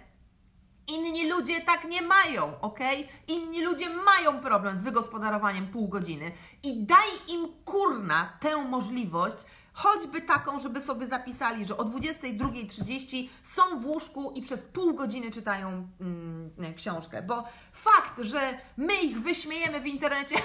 Inni 0.89 1.29
ludzie 1.29 1.61
tak 1.61 1.85
nie 1.85 2.01
mają, 2.01 2.61
ok? 2.61 2.79
Inni 3.27 3.61
ludzie 3.61 3.89
mają 3.89 4.39
problem 4.39 4.77
z 4.77 4.81
wygospodarowaniem 4.81 5.67
pół 5.67 5.87
godziny 5.87 6.31
i 6.63 6.83
daj 6.83 7.07
im 7.27 7.47
kurna 7.65 8.37
tę 8.39 8.57
możliwość, 8.57 9.37
choćby 9.73 10.21
taką, 10.21 10.59
żeby 10.59 10.81
sobie 10.81 11.07
zapisali, 11.07 11.65
że 11.65 11.77
o 11.77 11.83
22.30 11.83 13.29
są 13.43 13.79
w 13.79 13.85
łóżku 13.85 14.33
i 14.35 14.41
przez 14.41 14.61
pół 14.61 14.93
godziny 14.93 15.31
czytają 15.31 15.87
mm, 16.01 16.73
książkę. 16.75 17.21
Bo 17.21 17.43
fakt, 17.71 18.19
że 18.19 18.57
my 18.77 18.93
ich 18.93 19.21
wyśmiejemy 19.21 19.81
w 19.81 19.87
internecie, 19.87 20.35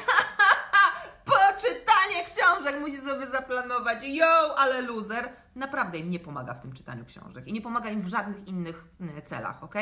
poczytanie 1.24 2.24
książek 2.24 2.80
musi 2.80 2.98
sobie 2.98 3.26
zaplanować, 3.26 3.98
yo, 4.02 4.58
ale 4.58 4.82
loser, 4.82 5.43
naprawdę 5.56 5.98
im 5.98 6.10
nie 6.10 6.18
pomaga 6.20 6.54
w 6.54 6.60
tym 6.60 6.72
czytaniu 6.72 7.04
książek 7.04 7.48
i 7.48 7.52
nie 7.52 7.60
pomaga 7.60 7.90
im 7.90 8.02
w 8.02 8.06
żadnych 8.06 8.48
innych 8.48 8.86
mm, 9.00 9.22
celach, 9.22 9.64
ok? 9.64 9.74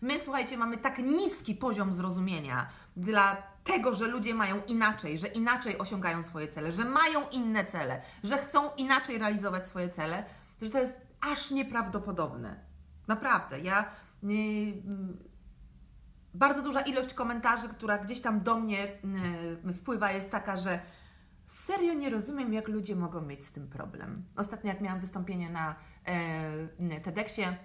My, 0.00 0.18
słuchajcie, 0.18 0.56
mamy 0.56 0.76
tak 0.76 0.98
niski 0.98 1.54
poziom 1.54 1.94
zrozumienia 1.94 2.66
dla 2.96 3.36
tego, 3.64 3.94
że 3.94 4.06
ludzie 4.06 4.34
mają 4.34 4.62
inaczej, 4.68 5.18
że 5.18 5.26
inaczej 5.26 5.78
osiągają 5.78 6.22
swoje 6.22 6.48
cele, 6.48 6.72
że 6.72 6.84
mają 6.84 7.28
inne 7.32 7.64
cele, 7.64 8.02
że 8.24 8.38
chcą 8.38 8.70
inaczej 8.76 9.18
realizować 9.18 9.68
swoje 9.68 9.88
cele, 9.88 10.24
że 10.62 10.70
to 10.70 10.78
jest 10.78 11.00
aż 11.20 11.50
nieprawdopodobne. 11.50 12.60
Naprawdę. 13.08 13.60
Ja. 13.60 13.84
Yy, 14.22 14.30
bardzo 16.34 16.62
duża 16.62 16.80
ilość 16.80 17.14
komentarzy, 17.14 17.68
która 17.68 17.98
gdzieś 17.98 18.20
tam 18.20 18.40
do 18.40 18.56
mnie 18.56 18.88
yy, 19.64 19.72
spływa, 19.72 20.12
jest 20.12 20.30
taka, 20.30 20.56
że 20.56 20.80
serio 21.52 21.94
nie 21.94 22.10
rozumiem, 22.10 22.52
jak 22.52 22.68
ludzie 22.68 22.96
mogą 22.96 23.20
mieć 23.20 23.44
z 23.44 23.52
tym 23.52 23.68
problem. 23.68 24.24
Ostatnio, 24.36 24.68
jak 24.68 24.80
miałam 24.80 25.00
wystąpienie 25.00 25.50
na 25.50 25.74
yy, 26.78 27.00
TEDxie, 27.00 27.56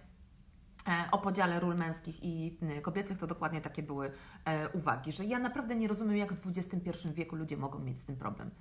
E, 0.87 1.11
o 1.11 1.17
podziale 1.17 1.59
ról 1.59 1.75
męskich 1.75 2.23
i 2.23 2.57
kobiecych, 2.81 3.17
to 3.17 3.27
dokładnie 3.27 3.61
takie 3.61 3.83
były 3.83 4.11
e, 4.45 4.69
uwagi, 4.69 5.11
że 5.11 5.25
ja 5.25 5.39
naprawdę 5.39 5.75
nie 5.75 5.87
rozumiem, 5.87 6.17
jak 6.17 6.33
w 6.33 6.47
XXI 6.47 7.09
wieku 7.13 7.35
ludzie 7.35 7.57
mogą 7.57 7.79
mieć 7.79 7.99
z 7.99 8.05
tym 8.05 8.15
problem. 8.15 8.51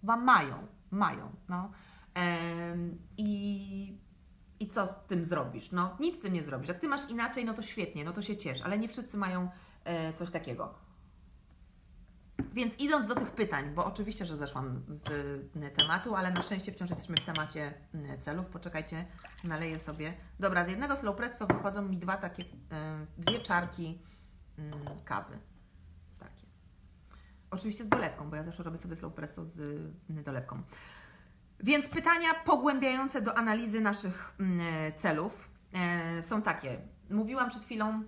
Chyba 0.00 0.16
mają, 0.16 0.66
mają. 0.90 1.30
No. 1.48 1.70
I, 3.16 3.98
I 4.60 4.68
co 4.68 4.86
z 4.86 4.96
tym 5.06 5.24
zrobisz? 5.24 5.72
No, 5.72 5.96
nic 6.00 6.18
z 6.18 6.20
tym 6.20 6.32
nie 6.32 6.44
zrobisz. 6.44 6.68
Jak 6.68 6.80
ty 6.80 6.88
masz 6.88 7.10
inaczej, 7.10 7.44
no 7.44 7.54
to 7.54 7.62
świetnie, 7.62 8.04
no 8.04 8.12
to 8.12 8.22
się 8.22 8.36
ciesz, 8.36 8.62
ale 8.62 8.78
nie 8.78 8.88
wszyscy 8.88 9.16
mają 9.16 9.50
e, 9.84 10.12
coś 10.12 10.30
takiego. 10.30 10.74
Więc 12.52 12.78
idąc 12.78 13.06
do 13.06 13.14
tych 13.14 13.30
pytań, 13.30 13.74
bo 13.74 13.84
oczywiście, 13.84 14.26
że 14.26 14.36
zeszłam 14.36 14.82
z 14.88 15.04
tematu, 15.76 16.14
ale 16.14 16.30
na 16.30 16.42
szczęście 16.42 16.72
wciąż 16.72 16.90
jesteśmy 16.90 17.16
w 17.16 17.24
temacie 17.24 17.74
celów. 18.20 18.46
Poczekajcie, 18.46 19.06
naleję 19.44 19.78
sobie. 19.78 20.14
Dobra, 20.40 20.64
z 20.64 20.68
jednego 20.68 20.96
slowpresso 20.96 21.46
wychodzą 21.46 21.82
mi 21.82 21.98
dwa 21.98 22.16
takie, 22.16 22.44
dwie 23.18 23.38
czarki 23.38 24.02
kawy. 25.04 25.38
Takie. 26.18 26.46
Oczywiście 27.50 27.84
z 27.84 27.88
dolewką, 27.88 28.30
bo 28.30 28.36
ja 28.36 28.44
zawsze 28.44 28.62
robię 28.62 28.76
sobie 28.76 28.96
slowpresso 28.96 29.44
z 29.44 29.82
dolewką. 30.08 30.62
Więc 31.60 31.88
pytania 31.88 32.28
pogłębiające 32.44 33.22
do 33.22 33.38
analizy 33.38 33.80
naszych 33.80 34.36
celów 34.96 35.50
są 36.22 36.42
takie. 36.42 36.80
Mówiłam 37.10 37.50
przed 37.50 37.64
chwilą 37.64 38.02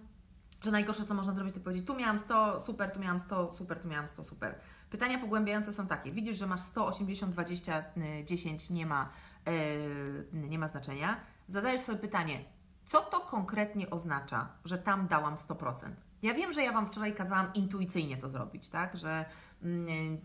że 0.60 0.70
najgorsze, 0.70 1.04
co 1.04 1.14
można 1.14 1.34
zrobić, 1.34 1.54
to 1.54 1.60
powiedzieć, 1.60 1.86
tu 1.86 1.94
miałam 1.94 2.18
100, 2.18 2.60
super, 2.60 2.90
tu 2.90 3.00
miałam 3.00 3.20
100, 3.20 3.52
super, 3.52 3.80
tu 3.80 3.88
miałam 3.88 4.08
100, 4.08 4.24
super. 4.24 4.54
Pytania 4.90 5.18
pogłębiające 5.18 5.72
są 5.72 5.86
takie. 5.86 6.12
Widzisz, 6.12 6.36
że 6.36 6.46
masz 6.46 6.62
100, 6.62 6.86
80, 6.86 7.32
20, 7.32 7.84
10, 8.24 8.70
nie 8.70 8.86
ma, 8.86 9.08
yy, 9.46 10.48
nie 10.48 10.58
ma 10.58 10.68
znaczenia. 10.68 11.20
Zadajesz 11.46 11.82
sobie 11.82 11.98
pytanie, 11.98 12.44
co 12.84 13.00
to 13.00 13.20
konkretnie 13.20 13.90
oznacza, 13.90 14.48
że 14.64 14.78
tam 14.78 15.06
dałam 15.06 15.34
100%? 15.34 15.90
Ja 16.22 16.34
wiem, 16.34 16.52
że 16.52 16.62
ja 16.62 16.72
Wam 16.72 16.86
wczoraj 16.86 17.14
kazałam 17.14 17.52
intuicyjnie 17.54 18.16
to 18.16 18.28
zrobić, 18.28 18.68
tak? 18.68 18.96
Że 18.96 19.24
yy, 19.62 19.70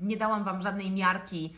nie 0.02 0.18
dałam 0.18 0.44
Wam 0.44 0.62
żadnej 0.62 0.92
miarki 0.92 1.54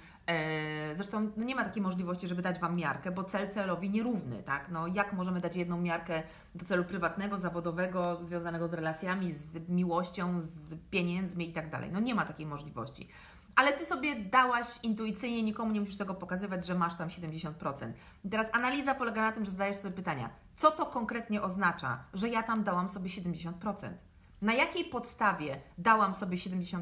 zresztą 0.96 1.32
no 1.38 1.44
nie 1.44 1.56
ma 1.56 1.64
takiej 1.64 1.82
możliwości, 1.82 2.28
żeby 2.28 2.42
dać 2.42 2.60
Wam 2.60 2.76
miarkę, 2.76 3.12
bo 3.12 3.24
cel 3.24 3.50
celowi 3.50 3.90
nierówny, 3.90 4.44
tak? 4.44 4.70
No 4.72 4.88
jak 4.88 5.14
możemy 5.14 5.42
dać 5.42 5.56
jedną 5.56 5.82
miarkę 5.82 6.24
do 6.56 6.66
celu 6.66 6.84
prywatnego, 6.84 7.38
zawodowego, 7.38 8.24
związanego 8.24 8.68
z 8.68 8.74
relacjami, 8.74 9.34
z 9.34 9.70
miłością, 9.70 10.42
z 10.42 10.76
pieniędzmi 10.90 11.50
i 11.50 11.54
tak 11.54 11.70
dalej? 11.70 11.90
No 11.94 12.00
nie 12.00 12.16
ma 12.16 12.26
takiej 12.26 12.46
możliwości. 12.46 13.10
Ale 13.56 13.74
Ty 13.74 13.86
sobie 13.86 14.16
dałaś 14.16 14.68
intuicyjnie, 14.84 15.44
nikomu 15.44 15.72
nie 15.72 15.80
musisz 15.80 15.98
tego 15.98 16.14
pokazywać, 16.14 16.66
że 16.66 16.76
masz 16.76 16.96
tam 16.96 17.08
70%. 17.08 17.92
I 18.24 18.30
teraz 18.30 18.50
analiza 18.54 18.96
polega 18.96 19.22
na 19.22 19.32
tym, 19.32 19.46
że 19.46 19.52
zadajesz 19.52 19.78
sobie 19.78 19.96
pytania, 19.96 20.30
co 20.56 20.72
to 20.72 20.86
konkretnie 20.86 21.42
oznacza, 21.42 22.04
że 22.14 22.30
ja 22.30 22.44
tam 22.44 22.64
dałam 22.64 22.90
sobie 22.90 23.10
70%? 23.10 23.52
Na 24.42 24.54
jakiej 24.54 24.86
podstawie 24.86 25.62
dałam 25.78 26.14
sobie 26.14 26.38
70%? 26.38 26.82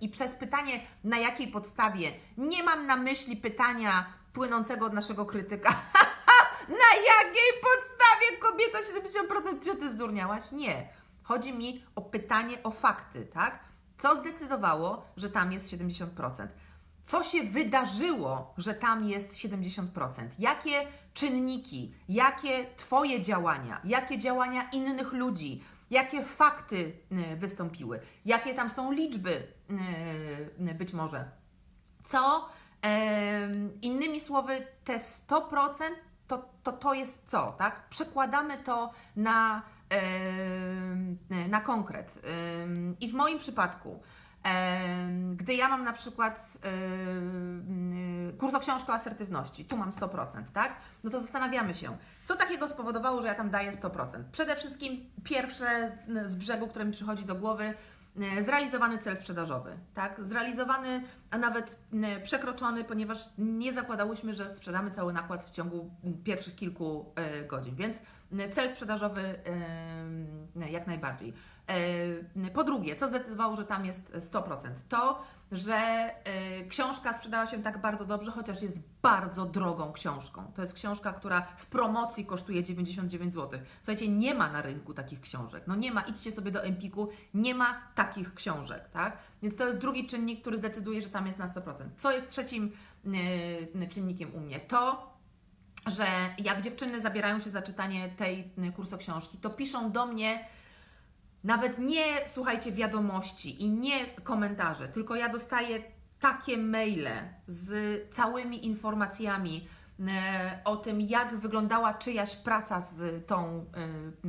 I 0.00 0.08
przez 0.08 0.32
pytanie, 0.32 0.80
na 1.04 1.18
jakiej 1.18 1.48
podstawie, 1.48 2.12
nie 2.36 2.62
mam 2.62 2.86
na 2.86 2.96
myśli 2.96 3.36
pytania 3.36 4.06
płynącego 4.32 4.86
od 4.86 4.92
naszego 4.92 5.26
krytyka. 5.26 5.70
na 6.68 7.00
jakiej 7.06 7.60
podstawie 7.62 8.38
kobieta 8.40 8.78
70% 8.78 9.64
czy 9.64 9.76
ty 9.76 9.90
zdurniałaś? 9.90 10.52
Nie. 10.52 10.88
Chodzi 11.22 11.52
mi 11.52 11.84
o 11.96 12.02
pytanie 12.02 12.62
o 12.62 12.70
fakty, 12.70 13.26
tak? 13.26 13.58
Co 13.98 14.16
zdecydowało, 14.16 15.06
że 15.16 15.30
tam 15.30 15.52
jest 15.52 15.72
70%? 15.72 16.46
Co 17.04 17.24
się 17.24 17.42
wydarzyło, 17.42 18.54
że 18.58 18.74
tam 18.74 19.04
jest 19.04 19.32
70%? 19.32 19.82
Jakie 20.38 20.86
czynniki, 21.14 21.94
jakie 22.08 22.66
Twoje 22.76 23.20
działania, 23.20 23.80
jakie 23.84 24.18
działania 24.18 24.68
innych 24.72 25.12
ludzi, 25.12 25.62
jakie 25.90 26.22
fakty 26.22 26.98
y, 27.32 27.36
wystąpiły, 27.36 28.00
jakie 28.24 28.54
tam 28.54 28.70
są 28.70 28.92
liczby 28.92 29.30
y, 29.30 30.70
y, 30.70 30.74
być 30.74 30.92
może. 30.92 31.30
Co 32.04 32.48
innymi 33.82 34.20
słowy, 34.20 34.66
te 34.84 34.98
100% 34.98 35.74
to, 36.26 36.48
to, 36.62 36.72
to 36.72 36.94
jest 36.94 37.22
co, 37.26 37.54
tak? 37.58 37.88
Przekładamy 37.88 38.56
to 38.56 38.90
na, 39.16 39.62
na 41.48 41.60
konkret. 41.60 42.20
I 43.00 43.08
w 43.08 43.14
moim 43.14 43.38
przypadku, 43.38 44.02
gdy 45.36 45.54
ja 45.54 45.68
mam 45.68 45.84
na 45.84 45.92
przykład 45.92 46.58
kurs 48.38 48.54
o 48.54 48.60
książkę 48.60 48.92
o 48.92 48.94
asertywności, 48.94 49.64
tu 49.64 49.76
mam 49.76 49.90
100%, 49.90 50.42
tak? 50.52 50.76
No 51.04 51.10
to 51.10 51.20
zastanawiamy 51.20 51.74
się, 51.74 51.96
co 52.24 52.36
takiego 52.36 52.68
spowodowało, 52.68 53.22
że 53.22 53.28
ja 53.28 53.34
tam 53.34 53.50
daję 53.50 53.72
100%. 53.72 54.24
Przede 54.32 54.56
wszystkim 54.56 55.10
pierwsze 55.24 55.98
z 56.24 56.36
brzegu, 56.36 56.68
które 56.68 56.84
mi 56.84 56.92
przychodzi 56.92 57.24
do 57.24 57.34
głowy, 57.34 57.74
zrealizowany 58.40 58.98
cel 58.98 59.16
sprzedażowy, 59.16 59.78
tak? 59.94 60.20
Zrealizowany, 60.24 61.02
a 61.30 61.38
nawet 61.38 61.78
przekroczony, 62.22 62.84
ponieważ 62.84 63.18
nie 63.38 63.72
zakładałyśmy, 63.72 64.34
że 64.34 64.50
sprzedamy 64.50 64.90
cały 64.90 65.12
nakład 65.12 65.44
w 65.44 65.50
ciągu 65.50 65.90
pierwszych 66.24 66.54
kilku 66.54 67.12
e, 67.16 67.44
godzin, 67.44 67.76
więc 67.76 67.98
cel 68.50 68.70
sprzedażowy 68.70 69.34
jak 70.70 70.86
najbardziej. 70.86 71.34
E, 71.66 72.50
po 72.50 72.64
drugie, 72.64 72.96
co 72.96 73.08
zdecydowało, 73.08 73.56
że 73.56 73.64
tam 73.64 73.86
jest 73.86 74.14
100%? 74.14 74.68
To, 74.88 75.22
że 75.52 75.74
e, 75.74 76.64
książka 76.68 77.12
sprzedała 77.12 77.46
się 77.46 77.62
tak 77.62 77.80
bardzo 77.80 78.04
dobrze, 78.04 78.30
chociaż 78.30 78.62
jest 78.62 78.80
bardzo 79.02 79.46
drogą 79.46 79.92
książką. 79.92 80.52
To 80.54 80.62
jest 80.62 80.74
książka, 80.74 81.12
która 81.12 81.46
w 81.56 81.66
promocji 81.66 82.26
kosztuje 82.26 82.62
99 82.62 83.32
zł. 83.32 83.60
Słuchajcie, 83.76 84.08
nie 84.08 84.34
ma 84.34 84.48
na 84.48 84.62
rynku 84.62 84.94
takich 84.94 85.20
książek. 85.20 85.64
No 85.66 85.76
nie 85.76 85.92
ma, 85.92 86.00
idźcie 86.00 86.32
sobie 86.32 86.50
do 86.50 86.64
Empiku, 86.64 87.08
nie 87.34 87.54
ma 87.54 87.80
takich 87.94 88.34
książek, 88.34 88.88
tak? 88.92 89.18
Więc 89.42 89.56
to 89.56 89.66
jest 89.66 89.78
drugi 89.78 90.06
czynnik, 90.06 90.40
który 90.40 90.56
zdecyduje, 90.56 91.02
że 91.02 91.08
tam 91.08 91.26
jest 91.26 91.38
na 91.38 91.46
100%. 91.46 91.74
Co 91.96 92.12
jest 92.12 92.28
trzecim 92.28 92.72
e, 93.82 93.88
czynnikiem 93.88 94.34
u 94.34 94.40
mnie? 94.40 94.60
To, 94.60 95.14
że 95.86 96.06
jak 96.38 96.60
dziewczyny 96.60 97.00
zabierają 97.00 97.40
się 97.40 97.50
za 97.50 97.62
czytanie 97.62 98.08
tej 98.08 98.50
kursu 98.76 98.98
książki, 98.98 99.38
to 99.38 99.50
piszą 99.50 99.92
do 99.92 100.06
mnie 100.06 100.44
nawet 101.44 101.78
nie, 101.78 102.28
słuchajcie, 102.28 102.72
wiadomości 102.72 103.62
i 103.62 103.70
nie 103.70 104.06
komentarze, 104.06 104.88
tylko 104.88 105.16
ja 105.16 105.28
dostaję 105.28 105.82
takie 106.20 106.58
maile 106.58 107.08
z 107.46 107.74
całymi 108.14 108.66
informacjami 108.66 109.68
e, 110.00 110.58
o 110.64 110.76
tym, 110.76 111.00
jak 111.00 111.36
wyglądała 111.36 111.94
czyjaś 111.94 112.36
praca 112.36 112.80
z 112.80 113.26
tą 113.26 113.66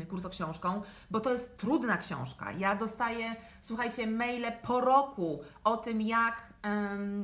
y, 0.02 0.06
kursoksiążką, 0.06 0.82
bo 1.12 1.20
to 1.20 1.34
jest 1.34 1.58
trudna 1.58 1.98
książka. 1.98 2.52
Ja 2.52 2.76
dostaję, 2.76 3.36
słuchajcie, 3.62 4.08
maile 4.08 4.52
po 4.64 4.82
roku 4.82 5.40
o 5.64 5.78
tym, 5.78 6.02
jak 6.02 6.55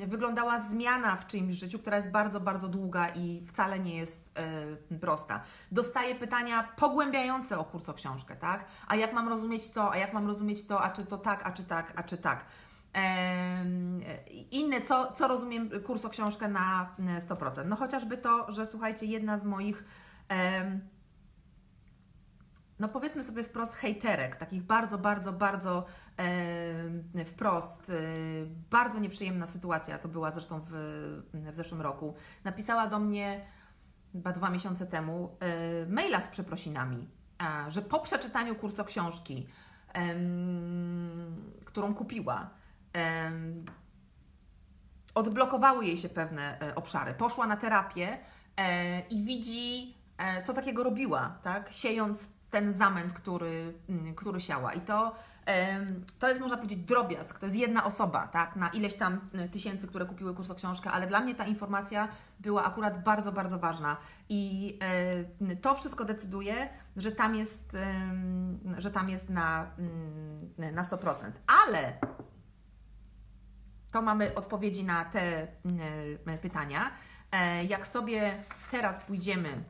wyglądała 0.07 0.59
zmiana 0.59 1.15
w 1.15 1.27
czyimś 1.27 1.53
życiu, 1.53 1.79
która 1.79 1.97
jest 1.97 2.11
bardzo, 2.11 2.39
bardzo 2.39 2.67
długa 2.67 3.09
i 3.09 3.43
wcale 3.47 3.79
nie 3.79 3.95
jest 3.95 4.31
e, 4.91 4.97
prosta. 4.97 5.41
Dostaję 5.71 6.15
pytania 6.15 6.67
pogłębiające 6.77 7.59
o 7.59 7.63
kurs 7.63 7.89
o 7.89 7.93
książkę, 7.93 8.35
tak? 8.35 8.65
A 8.87 8.95
jak 8.95 9.13
mam 9.13 9.29
rozumieć 9.29 9.69
to, 9.69 9.91
a 9.91 9.97
jak 9.97 10.13
mam 10.13 10.27
rozumieć 10.27 10.67
to, 10.67 10.81
a 10.81 10.89
czy 10.89 11.05
to 11.05 11.17
tak, 11.17 11.47
a 11.47 11.51
czy 11.51 11.63
tak, 11.63 11.93
a 11.95 12.03
czy 12.03 12.17
tak. 12.17 12.45
Inne, 14.51 14.81
co, 14.81 15.11
co 15.11 15.27
rozumiem 15.27 15.69
kurs 15.85 16.05
o 16.05 16.09
książkę 16.09 16.47
na 16.47 16.95
100%? 16.99 17.65
No 17.65 17.75
chociażby 17.75 18.17
to, 18.17 18.51
że 18.51 18.65
słuchajcie, 18.65 19.05
jedna 19.05 19.37
z 19.37 19.45
moich 19.45 19.85
no 22.81 22.89
powiedzmy 22.89 23.23
sobie 23.23 23.43
wprost, 23.43 23.75
hejterek, 23.75 24.35
takich 24.35 24.63
bardzo, 24.63 24.97
bardzo, 24.97 25.33
bardzo 25.33 25.85
e, 27.15 27.25
wprost, 27.25 27.89
e, 27.89 27.93
bardzo 28.69 28.99
nieprzyjemna 28.99 29.47
sytuacja, 29.47 29.97
to 29.97 30.07
była 30.07 30.31
zresztą 30.31 30.61
w, 30.65 30.71
w 31.33 31.55
zeszłym 31.55 31.81
roku, 31.81 32.15
napisała 32.43 32.87
do 32.87 32.99
mnie 32.99 33.45
chyba 34.11 34.31
dwa 34.31 34.49
miesiące 34.49 34.85
temu 34.85 35.37
e, 35.39 35.85
maila 35.85 36.21
z 36.21 36.27
przeprosinami, 36.27 37.09
a, 37.37 37.69
że 37.69 37.81
po 37.81 37.99
przeczytaniu 37.99 38.55
kursu 38.55 38.83
książki, 38.83 39.47
którą 41.65 41.95
kupiła, 41.95 42.49
odblokowały 45.15 45.85
jej 45.85 45.97
się 45.97 46.09
pewne 46.09 46.59
e, 46.59 46.75
obszary. 46.75 47.13
Poszła 47.13 47.47
na 47.47 47.57
terapię, 47.57 48.17
e, 48.57 48.99
i 48.99 49.23
widzi, 49.23 49.97
e, 50.17 50.43
co 50.43 50.53
takiego 50.53 50.83
robiła, 50.83 51.39
tak? 51.43 51.71
Siejąc 51.71 52.40
ten 52.51 52.71
zamęt, 52.71 53.13
który, 53.13 53.73
mm, 53.89 54.15
który 54.15 54.41
siała. 54.41 54.73
I 54.73 54.81
to, 54.81 55.15
to 56.19 56.29
jest, 56.29 56.41
można 56.41 56.57
powiedzieć, 56.57 56.79
drobiazg. 56.79 57.39
To 57.39 57.45
jest 57.45 57.55
jedna 57.55 57.83
osoba, 57.83 58.27
tak? 58.27 58.55
Na 58.55 58.69
ileś 58.69 58.95
tam 58.95 59.29
y, 59.45 59.49
tysięcy, 59.49 59.87
które 59.87 60.05
kupiły 60.05 60.33
kurs 60.33 60.51
o 60.51 60.55
książkę, 60.55 60.91
ale 60.91 61.07
dla 61.07 61.19
mnie 61.19 61.35
ta 61.35 61.45
informacja 61.45 62.07
była 62.39 62.63
akurat 62.63 63.03
bardzo, 63.03 63.31
bardzo 63.31 63.59
ważna. 63.59 63.97
I 64.29 64.77
e, 65.49 65.55
to 65.55 65.75
wszystko 65.75 66.05
decyduje, 66.05 66.69
że 66.97 67.11
tam 67.11 67.35
jest, 67.35 67.77
że 68.77 68.91
tam 68.91 69.09
jest 69.09 69.29
na, 69.29 69.71
mm, 69.77 70.75
na 70.75 70.83
100%. 70.83 71.31
Ale 71.65 71.93
to 73.91 74.01
mamy 74.01 74.35
odpowiedzi 74.35 74.83
na 74.83 75.05
te 75.05 75.43
y, 76.33 76.37
pytania. 76.41 76.91
E, 77.31 77.65
jak 77.65 77.87
sobie 77.87 78.43
teraz 78.71 79.01
pójdziemy 79.01 79.63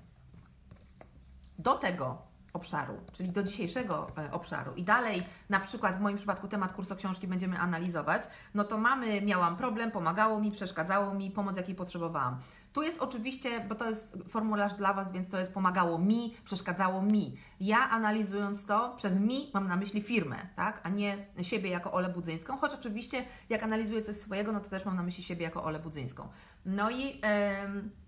do 1.60 1.74
tego, 1.74 2.31
obszaru, 2.54 2.94
czyli 3.12 3.30
do 3.30 3.44
dzisiejszego 3.44 4.08
e, 4.18 4.32
obszaru 4.32 4.74
i 4.76 4.84
dalej 4.84 5.24
na 5.50 5.60
przykład 5.60 5.96
w 5.96 6.00
moim 6.00 6.18
przypadku 6.18 6.48
temat 6.48 6.74
kursu 6.74 6.96
książki 6.96 7.28
będziemy 7.28 7.60
analizować, 7.60 8.24
no 8.54 8.64
to 8.64 8.78
mamy, 8.78 9.22
miałam 9.22 9.58
problem, 9.58 9.92
pomagało 9.92 10.40
mi, 10.40 10.52
przeszkadzało 10.52 11.14
mi, 11.14 11.32
pomoc 11.32 11.58
jakiej 11.58 11.76
potrzebowałam. 11.76 12.40
Tu 12.74 12.82
jest 12.82 13.00
oczywiście, 13.00 13.66
bo 13.70 13.76
to 13.76 13.90
jest 13.90 14.18
formularz 14.30 14.74
dla 14.74 14.94
Was, 14.94 15.12
więc 15.12 15.30
to 15.30 15.40
jest 15.40 15.54
pomagało 15.54 16.00
mi, 16.00 16.36
przeszkadzało 16.44 17.02
mi. 17.02 17.38
Ja 17.60 17.90
analizując 17.90 18.66
to, 18.66 18.94
przez 18.98 19.20
mi 19.20 19.52
mam 19.54 19.68
na 19.68 19.76
myśli 19.76 20.02
firmę, 20.02 20.36
tak, 20.56 20.82
a 20.84 20.90
nie 20.90 21.26
siebie 21.42 21.70
jako 21.70 21.92
Olę 21.92 22.10
Budzyńską, 22.10 22.58
choć 22.58 22.74
oczywiście 22.74 23.26
jak 23.50 23.64
analizuję 23.64 24.02
coś 24.02 24.16
swojego, 24.16 24.52
no 24.52 24.60
to 24.60 24.70
też 24.70 24.86
mam 24.86 24.96
na 24.96 25.04
myśli 25.04 25.24
siebie 25.24 25.44
jako 25.44 25.64
Olę 25.64 25.80
Budzyńską. 25.80 26.28
No 26.66 26.92
i... 26.92 27.06
Yy, 27.06 28.01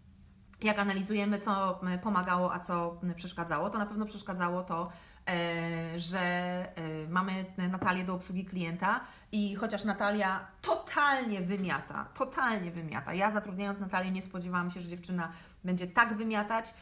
jak 0.64 0.80
analizujemy, 0.80 1.40
co 1.40 1.80
pomagało, 2.04 2.54
a 2.54 2.60
co 2.60 3.00
przeszkadzało, 3.16 3.70
to 3.70 3.78
na 3.78 3.86
pewno 3.86 4.06
przeszkadzało 4.06 4.64
to, 4.64 4.90
e, 5.28 6.00
że 6.00 6.20
e, 6.20 7.08
mamy 7.10 7.46
Natalię 7.58 8.04
do 8.04 8.14
obsługi 8.14 8.46
klienta 8.46 9.00
i 9.32 9.56
chociaż 9.56 9.84
Natalia 9.84 10.48
totalnie 10.62 11.42
wymiata, 11.42 12.06
totalnie 12.14 12.72
wymiata. 12.72 13.14
Ja 13.14 13.32
zatrudniając 13.32 13.80
Natalię 13.80 14.12
nie 14.12 14.22
spodziewałam 14.22 14.72
się, 14.72 14.82
że 14.82 14.90
dziewczyna 14.90 15.32
będzie 15.64 15.88
tak 15.88 16.18
wymiatać, 16.18 16.74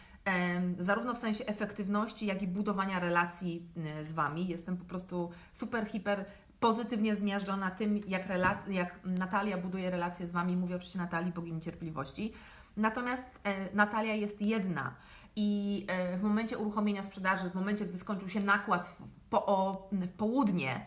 zarówno 0.79 1.13
w 1.13 1.17
sensie 1.17 1.45
efektywności, 1.45 2.25
jak 2.25 2.41
i 2.41 2.47
budowania 2.47 2.99
relacji 2.99 3.67
z 4.01 4.11
Wami. 4.11 4.47
Jestem 4.47 4.77
po 4.77 4.85
prostu 4.85 5.31
super, 5.51 5.87
hiper 5.87 6.25
pozytywnie 6.61 7.15
zmiażdżona 7.15 7.71
tym, 7.71 8.01
jak, 8.07 8.27
jak 8.67 8.99
Natalia 9.05 9.57
buduje 9.57 9.89
relacje 9.89 10.25
z 10.25 10.31
Wami. 10.31 10.57
Mówię 10.57 10.75
oczywiście 10.75 10.99
Natalii, 10.99 11.31
bogini 11.31 11.61
cierpliwości. 11.61 12.33
Natomiast 12.77 13.39
e, 13.43 13.75
Natalia 13.75 14.13
jest 14.13 14.41
jedna 14.41 14.95
i 15.35 15.85
e, 15.89 16.17
w 16.17 16.23
momencie 16.23 16.57
uruchomienia 16.57 17.03
sprzedaży, 17.03 17.49
w 17.49 17.55
momencie, 17.55 17.85
gdy 17.85 17.97
skończył 17.97 18.29
się 18.29 18.39
nakład 18.39 18.97
po, 19.29 19.45
o, 19.45 19.89
w 19.91 20.07
południe, 20.07 20.85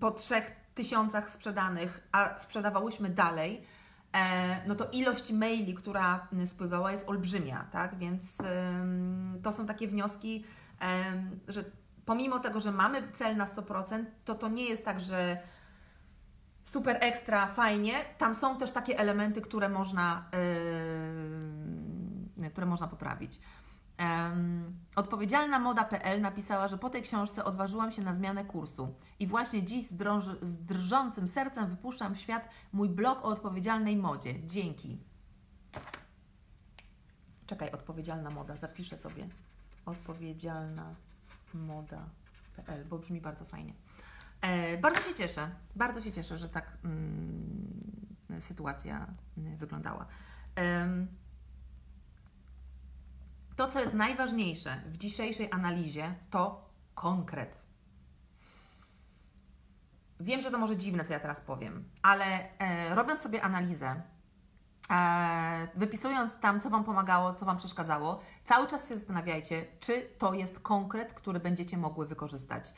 po 0.00 0.10
trzech 0.10 0.50
tysiącach 0.74 1.30
sprzedanych, 1.30 2.08
a 2.12 2.38
sprzedawałyśmy 2.38 3.10
dalej, 3.10 3.64
e, 4.12 4.68
no 4.68 4.74
to 4.74 4.90
ilość 4.92 5.32
maili, 5.32 5.74
która 5.74 6.28
spływała, 6.46 6.92
jest 6.92 7.08
olbrzymia, 7.08 7.66
tak? 7.70 7.98
Więc 7.98 8.38
to 9.42 9.52
są 9.52 9.66
takie 9.66 9.88
wnioski, 9.88 10.44
że 11.48 11.64
pomimo 12.04 12.38
tego, 12.38 12.60
że 12.60 12.72
mamy 12.72 13.12
cel 13.12 13.36
na 13.36 13.46
100%, 13.46 14.04
to 14.24 14.34
to 14.34 14.48
nie 14.48 14.64
jest 14.64 14.84
tak, 14.84 15.00
że 15.00 15.38
super 16.64 16.98
ekstra, 17.00 17.46
fajnie. 17.46 17.94
Tam 18.18 18.34
są 18.34 18.58
też 18.58 18.70
takie 18.70 18.98
elementy, 18.98 19.40
które 19.40 19.68
można, 19.68 20.30
yy, 22.38 22.50
które 22.50 22.66
można 22.66 22.88
poprawić. 22.88 23.40
Um, 24.00 24.78
odpowiedzialna 24.96 25.58
moda.pl 25.58 26.20
napisała, 26.20 26.68
że 26.68 26.78
po 26.78 26.90
tej 26.90 27.02
książce 27.02 27.44
odważyłam 27.44 27.92
się 27.92 28.02
na 28.02 28.14
zmianę 28.14 28.44
kursu 28.44 28.94
i 29.18 29.26
właśnie 29.26 29.62
dziś 29.64 29.86
z, 29.86 29.94
drąży, 29.94 30.36
z 30.42 30.56
drżącym 30.56 31.28
sercem 31.28 31.66
wypuszczam 31.70 32.14
w 32.14 32.18
świat 32.18 32.48
mój 32.72 32.88
blog 32.88 33.24
o 33.24 33.28
odpowiedzialnej 33.28 33.96
modzie. 33.96 34.46
Dzięki. 34.46 34.98
Czekaj, 37.46 37.70
odpowiedzialna 37.72 38.30
moda, 38.30 38.56
zapiszę 38.56 38.96
sobie. 38.96 39.28
Odpowiedzialna 39.86 40.94
moda.pl, 41.54 42.84
bo 42.84 42.98
brzmi 42.98 43.20
bardzo 43.20 43.44
fajnie. 43.44 43.74
E, 44.44 44.78
bardzo 44.78 45.00
się 45.00 45.14
cieszę, 45.14 45.50
bardzo 45.76 46.00
się 46.00 46.12
cieszę, 46.12 46.38
że 46.38 46.48
tak 46.48 46.78
mm, 46.84 48.40
sytuacja 48.40 49.06
mm, 49.38 49.56
wyglądała. 49.56 50.06
To, 53.56 53.66
co 53.70 53.80
jest 53.80 53.94
najważniejsze 53.94 54.82
w 54.86 54.96
dzisiejszej 54.96 55.48
analizie, 55.52 56.14
to 56.30 56.70
konkret. 56.94 57.66
Wiem, 60.20 60.42
że 60.42 60.50
to 60.50 60.58
może 60.58 60.76
dziwne, 60.76 61.04
co 61.04 61.12
ja 61.12 61.20
teraz 61.20 61.40
powiem, 61.40 61.84
ale 62.02 62.24
e, 62.58 62.94
robiąc 62.94 63.22
sobie 63.22 63.42
analizę, 63.42 64.02
e, 64.90 65.68
wypisując 65.74 66.38
tam, 66.40 66.60
co 66.60 66.70
Wam 66.70 66.84
pomagało, 66.84 67.34
co 67.34 67.46
Wam 67.46 67.56
przeszkadzało, 67.56 68.20
cały 68.44 68.66
czas 68.66 68.88
się 68.88 68.96
zastanawiajcie, 68.96 69.66
czy 69.80 70.08
to 70.18 70.34
jest 70.34 70.60
konkret, 70.60 71.14
który 71.14 71.40
będziecie 71.40 71.76
mogły 71.78 72.06
wykorzystać 72.06 72.74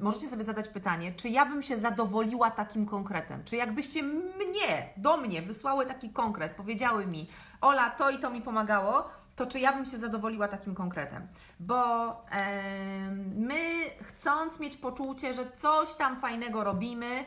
możecie 0.00 0.28
sobie 0.28 0.44
zadać 0.44 0.68
pytanie, 0.68 1.12
czy 1.12 1.28
ja 1.28 1.46
bym 1.46 1.62
się 1.62 1.78
zadowoliła 1.78 2.50
takim 2.50 2.86
konkretem? 2.86 3.44
Czy 3.44 3.56
jakbyście 3.56 4.02
mnie, 4.02 4.88
do 4.96 5.16
mnie 5.16 5.42
wysłały 5.42 5.86
taki 5.86 6.10
konkret, 6.10 6.52
powiedziały 6.52 7.06
mi, 7.06 7.28
Ola, 7.60 7.90
to 7.90 8.10
i 8.10 8.18
to 8.18 8.30
mi 8.30 8.40
pomagało, 8.40 9.08
to 9.36 9.46
czy 9.46 9.60
ja 9.60 9.72
bym 9.72 9.84
się 9.84 9.98
zadowoliła 9.98 10.48
takim 10.48 10.74
konkretem? 10.74 11.28
Bo 11.60 12.10
e, 12.30 13.10
my, 13.36 13.60
chcąc 14.02 14.60
mieć 14.60 14.76
poczucie, 14.76 15.34
że 15.34 15.50
coś 15.50 15.94
tam 15.94 16.20
fajnego 16.20 16.64
robimy, 16.64 17.24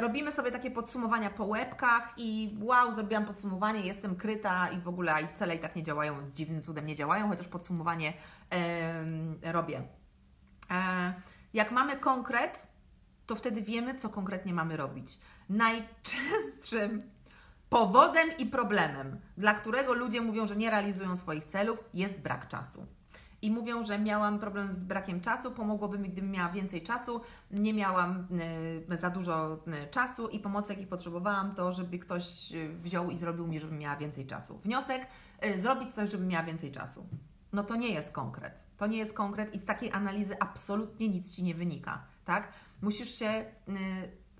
robimy 0.00 0.32
sobie 0.32 0.50
takie 0.50 0.70
podsumowania 0.70 1.30
po 1.30 1.44
łebkach 1.44 2.14
i 2.16 2.56
wow, 2.60 2.92
zrobiłam 2.92 3.24
podsumowanie, 3.24 3.80
jestem 3.80 4.16
kryta 4.16 4.68
i 4.68 4.80
w 4.80 4.88
ogóle 4.88 5.22
i 5.22 5.34
cele 5.34 5.54
i 5.54 5.58
tak 5.58 5.76
nie 5.76 5.82
działają, 5.82 6.30
dziwnym 6.30 6.62
cudem 6.62 6.86
nie 6.86 6.96
działają, 6.96 7.28
chociaż 7.28 7.48
podsumowanie 7.48 8.12
e, 8.52 9.52
robię. 9.52 9.82
E, 10.70 11.12
jak 11.54 11.70
mamy 11.72 11.96
konkret, 11.96 12.68
to 13.26 13.36
wtedy 13.36 13.62
wiemy, 13.62 13.94
co 13.94 14.08
konkretnie 14.08 14.54
mamy 14.54 14.76
robić. 14.76 15.18
Najczęstszym 15.48 17.02
powodem 17.68 18.28
i 18.38 18.46
problemem, 18.46 19.20
dla 19.36 19.54
którego 19.54 19.92
ludzie 19.92 20.20
mówią, 20.20 20.46
że 20.46 20.56
nie 20.56 20.70
realizują 20.70 21.16
swoich 21.16 21.44
celów, 21.44 21.78
jest 21.94 22.20
brak 22.20 22.48
czasu. 22.48 22.86
I 23.42 23.50
mówią, 23.50 23.82
że 23.82 23.98
miałam 23.98 24.38
problem 24.38 24.70
z 24.70 24.84
brakiem 24.84 25.20
czasu, 25.20 25.50
pomogłoby 25.50 25.98
mi, 25.98 26.08
gdybym 26.08 26.30
miała 26.30 26.52
więcej 26.52 26.82
czasu, 26.82 27.20
nie 27.50 27.74
miałam 27.74 28.26
y, 28.92 28.96
za 28.96 29.10
dużo 29.10 29.54
y, 29.54 29.90
czasu 29.90 30.28
i 30.28 30.38
pomocy, 30.38 30.72
jakiej 30.72 30.86
potrzebowałam, 30.86 31.54
to 31.54 31.72
żeby 31.72 31.98
ktoś 31.98 32.52
y, 32.52 32.68
wziął 32.82 33.10
i 33.10 33.16
zrobił 33.16 33.46
mi, 33.46 33.60
żebym 33.60 33.78
miała 33.78 33.96
więcej 33.96 34.26
czasu. 34.26 34.58
Wniosek, 34.64 35.06
zrobić 35.56 35.94
coś, 35.94 36.10
żebym 36.10 36.28
miała 36.28 36.44
więcej 36.44 36.72
czasu 36.72 37.06
no 37.52 37.64
to 37.64 37.76
nie 37.76 37.88
jest 37.88 38.12
konkret. 38.12 38.64
To 38.76 38.86
nie 38.86 38.98
jest 38.98 39.12
konkret 39.12 39.54
i 39.54 39.58
z 39.58 39.64
takiej 39.64 39.92
analizy 39.92 40.36
absolutnie 40.40 41.08
nic 41.08 41.34
Ci 41.34 41.42
nie 41.42 41.54
wynika, 41.54 42.04
tak? 42.24 42.52
Musisz 42.82 43.18
się 43.18 43.44
y, 43.68 43.72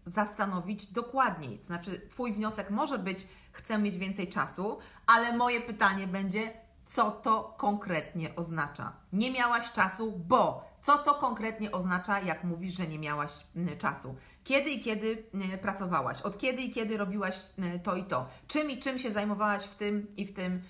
zastanowić 0.04 0.86
dokładniej. 0.86 1.58
To 1.58 1.66
znaczy, 1.66 2.00
Twój 2.08 2.32
wniosek 2.32 2.70
może 2.70 2.98
być, 2.98 3.26
chcę 3.52 3.78
mieć 3.78 3.98
więcej 3.98 4.28
czasu, 4.28 4.78
ale 5.06 5.36
moje 5.36 5.60
pytanie 5.60 6.06
będzie, 6.06 6.52
co 6.84 7.10
to 7.10 7.54
konkretnie 7.58 8.36
oznacza? 8.36 8.92
Nie 9.12 9.30
miałaś 9.30 9.72
czasu, 9.72 10.12
bo 10.12 10.70
co 10.82 10.98
to 10.98 11.14
konkretnie 11.14 11.72
oznacza, 11.72 12.20
jak 12.20 12.44
mówisz, 12.44 12.76
że 12.76 12.86
nie 12.86 12.98
miałaś 12.98 13.32
y, 13.56 13.76
czasu? 13.76 14.16
Kiedy 14.44 14.70
i 14.70 14.80
kiedy 14.80 15.24
y, 15.54 15.58
pracowałaś? 15.58 16.22
Od 16.22 16.38
kiedy 16.38 16.62
i 16.62 16.70
kiedy 16.70 16.96
robiłaś 16.96 17.36
y, 17.76 17.80
to 17.80 17.96
i 17.96 18.04
to? 18.04 18.26
Czym 18.46 18.70
i 18.70 18.78
czym 18.78 18.98
się 18.98 19.10
zajmowałaś 19.12 19.62
w 19.62 19.74
tym 19.74 20.16
i 20.16 20.26
w 20.26 20.32
tym 20.32 20.62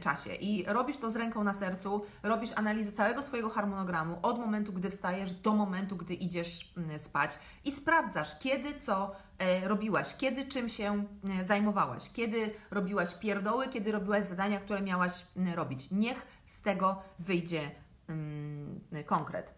czasie. 0.00 0.34
I 0.34 0.64
robisz 0.66 0.98
to 0.98 1.10
z 1.10 1.16
ręką 1.16 1.44
na 1.44 1.52
sercu, 1.52 2.04
robisz 2.22 2.50
analizę 2.56 2.92
całego 2.92 3.22
swojego 3.22 3.50
harmonogramu 3.50 4.18
od 4.22 4.38
momentu, 4.38 4.72
gdy 4.72 4.90
wstajesz, 4.90 5.32
do 5.32 5.54
momentu, 5.54 5.96
gdy 5.96 6.14
idziesz 6.14 6.74
spać 6.98 7.38
i 7.64 7.72
sprawdzasz, 7.72 8.38
kiedy 8.38 8.74
co 8.74 9.16
e, 9.38 9.68
robiłaś, 9.68 10.14
kiedy 10.16 10.46
czym 10.46 10.68
się 10.68 11.04
e, 11.40 11.44
zajmowałaś, 11.44 12.10
kiedy 12.12 12.54
robiłaś 12.70 13.14
pierdoły, 13.14 13.68
kiedy 13.68 13.92
robiłaś 13.92 14.24
zadania, 14.24 14.60
które 14.60 14.82
miałaś 14.82 15.26
robić. 15.54 15.88
Niech 15.90 16.26
z 16.46 16.62
tego 16.62 17.02
wyjdzie 17.18 17.70
konkret. 19.06 19.54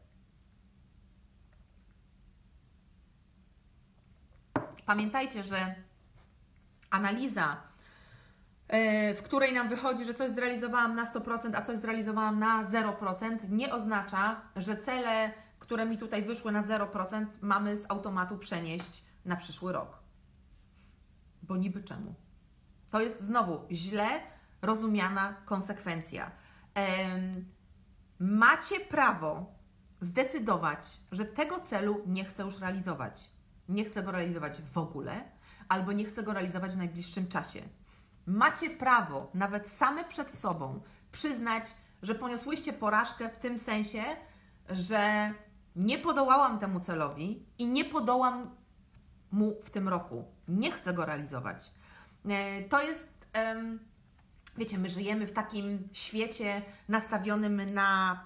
Pamiętajcie, 4.87 5.43
że 5.43 5.75
analiza 6.91 7.57
E, 7.57 7.76
w 9.16 9.20
której 9.24 9.55
nam 9.55 9.68
wychodzi, 9.68 10.05
że 10.05 10.14
coś 10.14 10.31
zrealizowałam 10.31 10.94
na 10.94 11.05
100%, 11.05 11.50
a 11.55 11.62
coś 11.62 11.79
zrealizowałam 11.79 12.38
na 12.38 12.64
0%, 12.64 13.50
nie 13.50 13.72
oznacza, 13.72 14.40
że 14.57 14.76
cele, 14.76 15.33
które 15.59 15.87
mi 15.87 15.98
tutaj 15.98 16.22
wyszły 16.22 16.52
na 16.52 16.62
0%, 16.62 17.26
mamy 17.42 17.76
z 17.76 17.90
automatu 17.90 18.38
przenieść 18.38 19.05
na 19.24 19.37
przyszły 19.37 19.72
rok. 19.72 19.98
Bo 21.42 21.57
niby 21.57 21.83
czemu? 21.83 22.14
To 22.90 23.00
jest 23.00 23.20
znowu 23.20 23.61
źle 23.70 24.07
rozumiana 24.62 25.35
konsekwencja. 25.44 26.31
Macie 28.18 28.81
prawo 28.81 29.55
zdecydować, 30.00 31.00
że 31.12 31.24
tego 31.24 31.61
celu 31.61 32.02
nie 32.07 32.24
chcę 32.24 32.42
już 32.42 32.59
realizować. 32.61 33.31
Nie 33.68 33.85
chcę 33.85 34.02
go 34.02 34.11
realizować 34.11 34.62
w 34.62 34.79
ogóle, 34.79 35.24
albo 35.68 35.92
nie 35.92 36.05
chcę 36.05 36.22
go 36.22 36.33
realizować 36.33 36.72
w 36.72 36.76
najbliższym 36.76 37.29
czasie. 37.29 37.62
Macie 38.27 38.71
prawo, 38.71 39.31
nawet 39.35 39.69
same 39.69 40.05
przed 40.05 40.35
sobą, 40.35 40.81
przyznać, 41.12 41.65
że 42.03 42.15
poniosłyście 42.15 42.73
porażkę 42.73 43.29
w 43.29 43.39
tym 43.39 43.59
sensie, 43.59 44.03
że 44.71 45.33
nie 45.77 45.99
podołałam 45.99 46.59
temu 46.59 46.81
celowi 46.81 47.47
i 47.59 47.67
nie 47.67 47.85
podołam 47.85 48.51
mu 49.31 49.57
w 49.65 49.71
tym 49.71 49.89
roku. 49.89 50.25
Nie 50.49 50.73
chcę 50.73 50.95
go 50.95 51.07
realizować. 51.07 51.71
E, 52.29 52.62
to 52.62 52.83
jest, 52.83 53.12
wiecie, 54.57 54.79
my 54.79 54.89
żyjemy 54.89 55.27
w 55.27 55.33
takim 55.33 55.89
świecie 55.93 56.62
nastawionym 56.89 57.75
na 57.75 58.21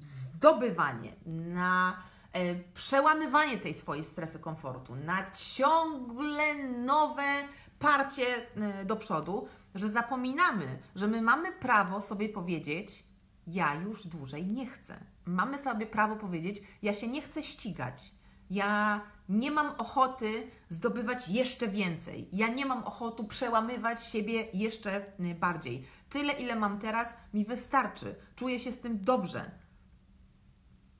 zdobywanie, 0.00 1.12
na 1.26 2.02
e, 2.32 2.54
przełamywanie 2.54 3.58
tej 3.58 3.74
swojej 3.74 4.04
strefy 4.04 4.38
komfortu, 4.38 4.94
na 4.94 5.30
ciągle 5.30 6.54
nowe 6.64 7.44
parcie 7.84 8.26
e, 8.56 8.84
do 8.84 8.96
przodu, 8.96 9.48
że 9.74 9.88
zapominamy, 9.88 10.78
że 10.94 11.06
my 11.06 11.22
mamy 11.22 11.52
prawo 11.52 12.00
sobie 12.00 12.28
powiedzieć: 12.28 13.04
Ja 13.46 13.74
już 13.74 14.06
dłużej 14.06 14.46
nie 14.46 14.66
chcę. 14.66 14.96
Mamy 15.24 15.58
sobie 15.58 15.86
prawo 15.86 16.16
powiedzieć: 16.16 16.62
Ja 16.82 16.94
się 16.94 17.08
nie 17.08 17.22
chcę 17.22 17.42
ścigać. 17.42 18.12
Ja 18.50 19.00
nie 19.28 19.50
mam 19.50 19.74
ochoty 19.78 20.50
zdobywać 20.68 21.28
jeszcze 21.28 21.68
więcej. 21.68 22.28
Ja 22.32 22.48
nie 22.48 22.66
mam 22.66 22.84
ochoty 22.84 23.24
przełamywać 23.24 24.04
siebie 24.04 24.48
jeszcze 24.54 25.06
e, 25.20 25.34
bardziej. 25.34 25.86
Tyle, 26.08 26.32
ile 26.32 26.56
mam 26.56 26.78
teraz, 26.78 27.16
mi 27.34 27.44
wystarczy. 27.44 28.14
Czuję 28.36 28.60
się 28.60 28.72
z 28.72 28.80
tym 28.80 29.04
dobrze. 29.04 29.50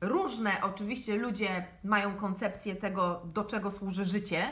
Różne 0.00 0.50
oczywiście 0.62 1.16
ludzie 1.16 1.66
mają 1.84 2.16
koncepcję 2.16 2.76
tego, 2.76 3.22
do 3.24 3.44
czego 3.44 3.70
służy 3.70 4.04
życie 4.04 4.50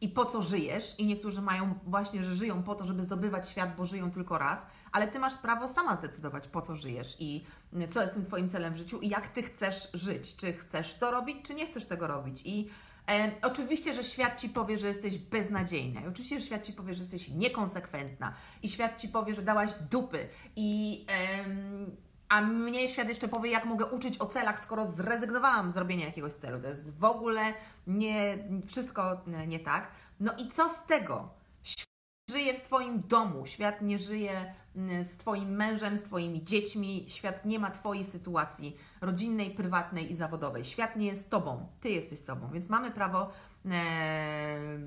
i 0.00 0.08
po 0.08 0.24
co 0.24 0.42
żyjesz, 0.42 0.94
i 0.98 1.06
niektórzy 1.06 1.42
mają 1.42 1.74
właśnie, 1.86 2.22
że 2.22 2.36
żyją 2.36 2.62
po 2.62 2.74
to, 2.74 2.84
żeby 2.84 3.02
zdobywać 3.02 3.48
świat, 3.48 3.76
bo 3.76 3.86
żyją 3.86 4.10
tylko 4.10 4.38
raz, 4.38 4.66
ale 4.92 5.08
ty 5.08 5.18
masz 5.18 5.34
prawo 5.34 5.68
sama 5.68 5.96
zdecydować, 5.96 6.48
po 6.48 6.62
co 6.62 6.74
żyjesz 6.74 7.16
i 7.18 7.44
co 7.90 8.02
jest 8.02 8.14
tym 8.14 8.24
Twoim 8.24 8.48
celem 8.48 8.74
w 8.74 8.76
życiu 8.76 8.98
i 8.98 9.08
jak 9.08 9.28
ty 9.28 9.42
chcesz 9.42 9.88
żyć. 9.94 10.36
Czy 10.36 10.52
chcesz 10.52 10.94
to 10.94 11.10
robić, 11.10 11.36
czy 11.42 11.54
nie 11.54 11.66
chcesz 11.66 11.86
tego 11.86 12.06
robić. 12.06 12.42
I 12.44 12.68
e, 13.08 13.32
oczywiście, 13.42 13.94
że 13.94 14.04
świat 14.04 14.40
ci 14.40 14.48
powie, 14.48 14.78
że 14.78 14.86
jesteś 14.88 15.18
beznadziejna, 15.18 16.00
i 16.00 16.06
oczywiście, 16.06 16.40
że 16.40 16.46
świat 16.46 16.66
ci 16.66 16.72
powie, 16.72 16.94
że 16.94 17.02
jesteś 17.02 17.28
niekonsekwentna, 17.28 18.34
i 18.62 18.68
świat 18.68 19.00
ci 19.00 19.08
powie, 19.08 19.34
że 19.34 19.42
dałaś 19.42 19.72
dupy, 19.90 20.28
i. 20.56 21.04
E, 21.08 22.00
a 22.30 22.40
mnie 22.40 22.88
świat 22.88 23.08
jeszcze 23.08 23.28
powie, 23.28 23.50
jak 23.50 23.64
mogę 23.64 23.86
uczyć 23.86 24.18
o 24.18 24.26
celach, 24.26 24.62
skoro 24.62 24.86
zrezygnowałam 24.86 25.70
z 25.70 25.76
robienia 25.76 26.06
jakiegoś 26.06 26.32
celu. 26.32 26.60
To 26.60 26.68
jest 26.68 26.98
w 26.98 27.04
ogóle 27.04 27.54
nie, 27.86 28.38
wszystko 28.66 29.20
nie 29.46 29.58
tak. 29.58 29.90
No 30.20 30.32
i 30.38 30.48
co 30.48 30.70
z 30.70 30.86
tego? 30.86 31.28
Świat 31.62 31.88
żyje 32.30 32.54
w 32.54 32.62
Twoim 32.62 33.02
domu, 33.08 33.46
świat 33.46 33.82
nie 33.82 33.98
żyje 33.98 34.54
mm, 34.76 35.04
z 35.04 35.16
Twoim 35.16 35.50
mężem, 35.56 35.96
z 35.96 36.02
Twoimi 36.02 36.44
dziećmi, 36.44 37.04
świat 37.08 37.44
nie 37.44 37.58
ma 37.58 37.70
Twojej 37.70 38.04
sytuacji 38.04 38.76
rodzinnej, 39.00 39.50
prywatnej 39.50 40.10
i 40.10 40.14
zawodowej. 40.14 40.64
Świat 40.64 40.96
nie 40.96 41.06
jest 41.06 41.30
Tobą, 41.30 41.66
Ty 41.80 41.90
jesteś 41.90 42.20
sobą, 42.20 42.50
więc 42.52 42.68
mamy 42.68 42.90
prawo, 42.90 43.30
e, 43.70 44.78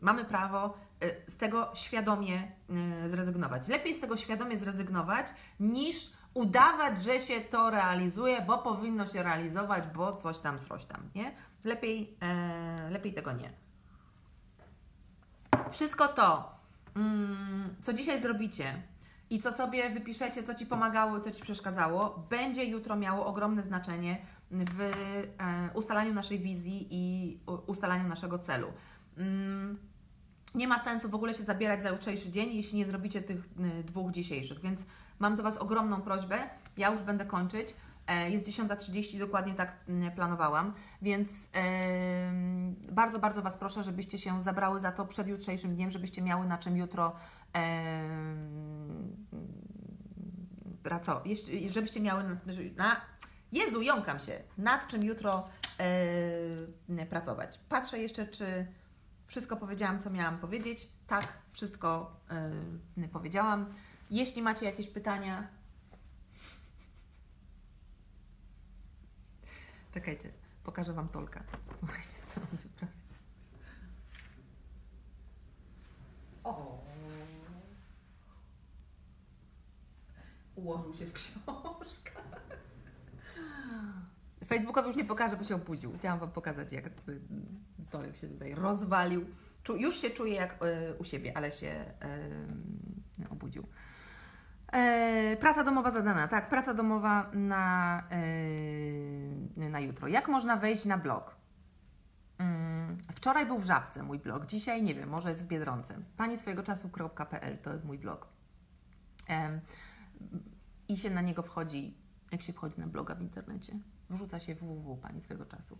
mamy 0.00 0.24
prawo 0.24 0.74
z 1.26 1.36
tego 1.36 1.70
świadomie 1.74 2.52
y, 3.04 3.08
zrezygnować. 3.08 3.68
Lepiej 3.68 3.94
z 3.94 4.00
tego 4.00 4.16
świadomie 4.16 4.58
zrezygnować, 4.58 5.26
niż 5.60 6.12
udawać, 6.34 7.02
że 7.02 7.20
się 7.20 7.40
to 7.40 7.70
realizuje, 7.70 8.42
bo 8.42 8.58
powinno 8.58 9.06
się 9.06 9.22
realizować, 9.22 9.84
bo 9.94 10.16
coś 10.16 10.38
tam, 10.38 10.58
coś 10.58 10.84
tam, 10.84 11.00
nie? 11.14 11.32
Lepiej, 11.64 12.16
e, 12.22 12.90
lepiej 12.90 13.14
tego 13.14 13.32
nie. 13.32 13.52
Wszystko 15.70 16.08
to, 16.08 16.58
mm, 16.96 17.76
co 17.82 17.92
dzisiaj 17.92 18.22
zrobicie 18.22 18.82
i 19.30 19.38
co 19.38 19.52
sobie 19.52 19.90
wypiszecie, 19.90 20.42
co 20.42 20.54
Ci 20.54 20.66
pomagało, 20.66 21.20
co 21.20 21.30
Ci 21.30 21.42
przeszkadzało, 21.42 22.26
będzie 22.30 22.64
jutro 22.64 22.96
miało 22.96 23.26
ogromne 23.26 23.62
znaczenie 23.62 24.18
w 24.50 24.80
e, 24.80 24.92
ustalaniu 25.74 26.14
naszej 26.14 26.38
wizji 26.38 26.88
i 26.90 27.38
ustalaniu 27.66 28.08
naszego 28.08 28.38
celu. 28.38 28.72
Mm, 29.16 29.78
nie 30.54 30.68
ma 30.68 30.78
sensu 30.78 31.08
w 31.08 31.14
ogóle 31.14 31.34
się 31.34 31.42
zabierać 31.42 31.82
za 31.82 31.90
jutrzejszy 31.90 32.30
dzień, 32.30 32.52
jeśli 32.52 32.78
nie 32.78 32.84
zrobicie 32.84 33.22
tych 33.22 33.44
y, 33.80 33.84
dwóch 33.84 34.10
dzisiejszych. 34.10 34.60
Więc 34.60 34.86
mam 35.18 35.36
do 35.36 35.42
Was 35.42 35.58
ogromną 35.58 36.00
prośbę. 36.00 36.38
Ja 36.76 36.90
już 36.90 37.02
będę 37.02 37.24
kończyć. 37.24 37.74
E, 38.06 38.30
jest 38.30 38.46
10.30, 38.46 39.18
dokładnie 39.18 39.54
tak 39.54 39.72
mm, 39.88 40.12
planowałam, 40.12 40.72
więc 41.02 41.44
yy, 41.44 42.92
bardzo, 42.92 43.18
bardzo 43.18 43.42
Was 43.42 43.56
proszę, 43.56 43.82
żebyście 43.82 44.18
się 44.18 44.40
zabrały 44.40 44.80
za 44.80 44.92
to 44.92 45.06
przed 45.06 45.28
jutrzejszym 45.28 45.74
dniem, 45.74 45.90
żebyście 45.90 46.22
miały 46.22 46.46
na 46.46 46.58
czym 46.58 46.76
jutro 46.76 47.12
yy, 47.54 47.60
co? 51.02 51.22
żebyście 51.68 52.00
miały 52.00 52.22
na, 52.22 52.36
na 52.76 53.00
Jezu, 53.52 53.82
jąkam 53.82 54.20
się, 54.20 54.42
nad 54.58 54.86
czym 54.86 55.04
jutro 55.04 55.48
yy, 56.88 57.06
pracować. 57.06 57.60
Patrzę 57.68 57.98
jeszcze, 57.98 58.26
czy 58.26 58.66
wszystko 59.32 59.56
powiedziałam, 59.56 60.00
co 60.00 60.10
miałam 60.10 60.38
powiedzieć. 60.38 60.88
Tak, 61.06 61.32
wszystko 61.52 62.16
yy, 62.96 63.08
powiedziałam. 63.08 63.74
Jeśli 64.10 64.42
macie 64.42 64.66
jakieś 64.66 64.88
pytania. 64.88 65.48
Czekajcie, 69.92 70.32
pokażę 70.64 70.92
Wam 70.92 71.08
Tolka. 71.08 71.44
Słuchajcie, 71.74 72.16
co 72.26 72.40
on 72.40 72.46
wyprawia. 72.62 72.92
O! 76.44 76.80
Ułożył 80.54 80.94
się 80.94 81.06
w 81.06 81.12
książkach. 81.12 82.42
Facebookowi 84.46 84.88
już 84.88 84.96
nie 84.96 85.04
pokażę, 85.04 85.36
bo 85.36 85.44
się 85.44 85.54
obudził. 85.54 85.92
Chciałam 85.98 86.18
Wam 86.18 86.30
pokazać, 86.30 86.72
jak 86.72 86.84
Tolek 87.90 88.16
się 88.16 88.28
tutaj 88.28 88.54
rozwalił. 88.54 89.26
Już 89.78 90.00
się 90.00 90.10
czuje 90.10 90.34
jak 90.34 90.58
e, 90.62 90.94
u 90.94 91.04
siebie, 91.04 91.36
ale 91.36 91.52
się 91.52 91.84
obudził. 93.30 93.66
E, 94.72 95.36
praca 95.36 95.64
domowa 95.64 95.90
zadana, 95.90 96.28
tak, 96.28 96.48
praca 96.48 96.74
domowa 96.74 97.30
na, 97.32 98.02
e, 99.56 99.70
na 99.70 99.80
jutro. 99.80 100.08
Jak 100.08 100.28
można 100.28 100.56
wejść 100.56 100.84
na 100.84 100.98
blog? 100.98 101.36
Mm, 102.38 102.98
wczoraj 103.14 103.46
był 103.46 103.58
w 103.58 103.64
Żabce 103.64 104.02
mój 104.02 104.18
blog, 104.18 104.46
dzisiaj 104.46 104.82
nie 104.82 104.94
wiem, 104.94 105.08
może 105.08 105.28
jest 105.28 105.44
w 105.44 105.46
Biedronce. 105.46 105.94
Pani 106.16 106.36
swojego 106.36 106.62
czasu.pl 106.62 107.58
to 107.58 107.72
jest 107.72 107.84
mój 107.84 107.98
blog. 107.98 108.28
I 110.88 110.98
się 110.98 111.10
na 111.10 111.20
niego 111.20 111.42
wchodzi, 111.42 111.96
jak 112.32 112.42
się 112.42 112.52
wchodzi 112.52 112.80
na 112.80 112.86
bloga 112.86 113.14
w 113.14 113.22
internecie 113.22 113.78
wrzuca 114.10 114.40
się 114.40 114.54
www 114.54 114.96
Pani 114.96 115.20
swego 115.20 115.46
czasu. 115.46 115.78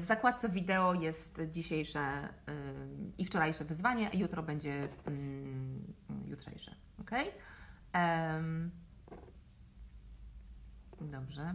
W 0.00 0.04
zakładce 0.04 0.48
wideo 0.48 0.94
jest 0.94 1.42
dzisiejsze 1.50 2.28
i 3.18 3.24
wczorajsze 3.24 3.64
wyzwanie, 3.64 4.10
a 4.14 4.16
jutro 4.16 4.42
będzie 4.42 4.88
mm, 5.04 5.94
jutrzejsze. 6.24 6.74
Ok? 7.00 7.10
Dobrze. 11.00 11.54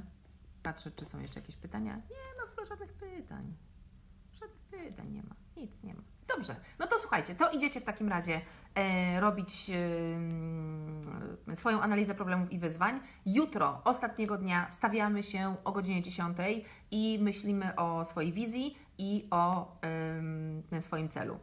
Patrzę, 0.63 0.91
czy 0.91 1.05
są 1.05 1.19
jeszcze 1.19 1.39
jakieś 1.39 1.55
pytania. 1.55 1.95
Nie 1.95 2.61
ma 2.61 2.65
żadnych 2.65 2.93
pytań. 2.93 3.53
Żadnych 4.33 4.61
pytań 4.61 5.11
nie 5.11 5.23
ma. 5.23 5.35
Nic 5.57 5.83
nie 5.83 5.93
ma. 5.93 6.01
Dobrze, 6.27 6.55
no 6.79 6.87
to 6.87 6.99
słuchajcie, 6.99 7.35
to 7.35 7.49
idziecie 7.49 7.81
w 7.81 7.83
takim 7.83 8.09
razie 8.09 8.41
e, 8.75 9.19
robić 9.19 9.71
e, 11.47 11.55
swoją 11.55 11.81
analizę 11.81 12.15
problemów 12.15 12.51
i 12.51 12.59
wyzwań. 12.59 12.99
Jutro, 13.25 13.81
ostatniego 13.83 14.37
dnia, 14.37 14.71
stawiamy 14.71 15.23
się 15.23 15.55
o 15.63 15.71
godzinie 15.71 16.01
10 16.01 16.37
i 16.91 17.19
myślimy 17.21 17.75
o 17.75 18.05
swojej 18.05 18.33
wizji 18.33 18.77
i 18.97 19.27
o 19.31 19.75
e, 20.71 20.81
swoim 20.81 21.09
celu. 21.09 21.39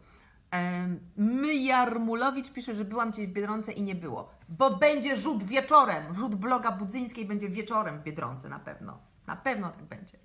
My 1.16 1.54
Jarmulowicz 1.54 2.50
pisze, 2.50 2.74
że 2.74 2.84
byłam 2.84 3.12
dzisiaj 3.12 3.28
w 3.28 3.32
Biedronce 3.32 3.72
i 3.72 3.82
nie 3.82 3.94
było, 3.94 4.30
bo 4.48 4.76
będzie 4.76 5.16
rzut 5.16 5.44
wieczorem. 5.44 6.14
Rzut 6.14 6.34
bloga 6.34 6.72
Budzyńskiej 6.72 7.26
będzie 7.26 7.48
wieczorem 7.48 7.98
w 7.98 8.02
Biedronce 8.02 8.48
na 8.48 8.58
pewno. 8.58 8.98
Na 9.26 9.36
pewno 9.36 9.70
tak 9.70 9.84
będzie. 9.84 10.18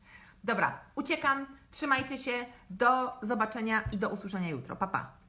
Dobra, 0.44 0.80
uciekam, 0.96 1.46
trzymajcie 1.74 2.18
się, 2.18 2.46
do 2.70 3.14
zobaczenia 3.22 3.84
i 3.92 3.98
do 3.98 4.10
usłyszenia 4.10 4.50
jutro. 4.50 4.76
Pa, 4.76 4.88
pa. 4.88 5.23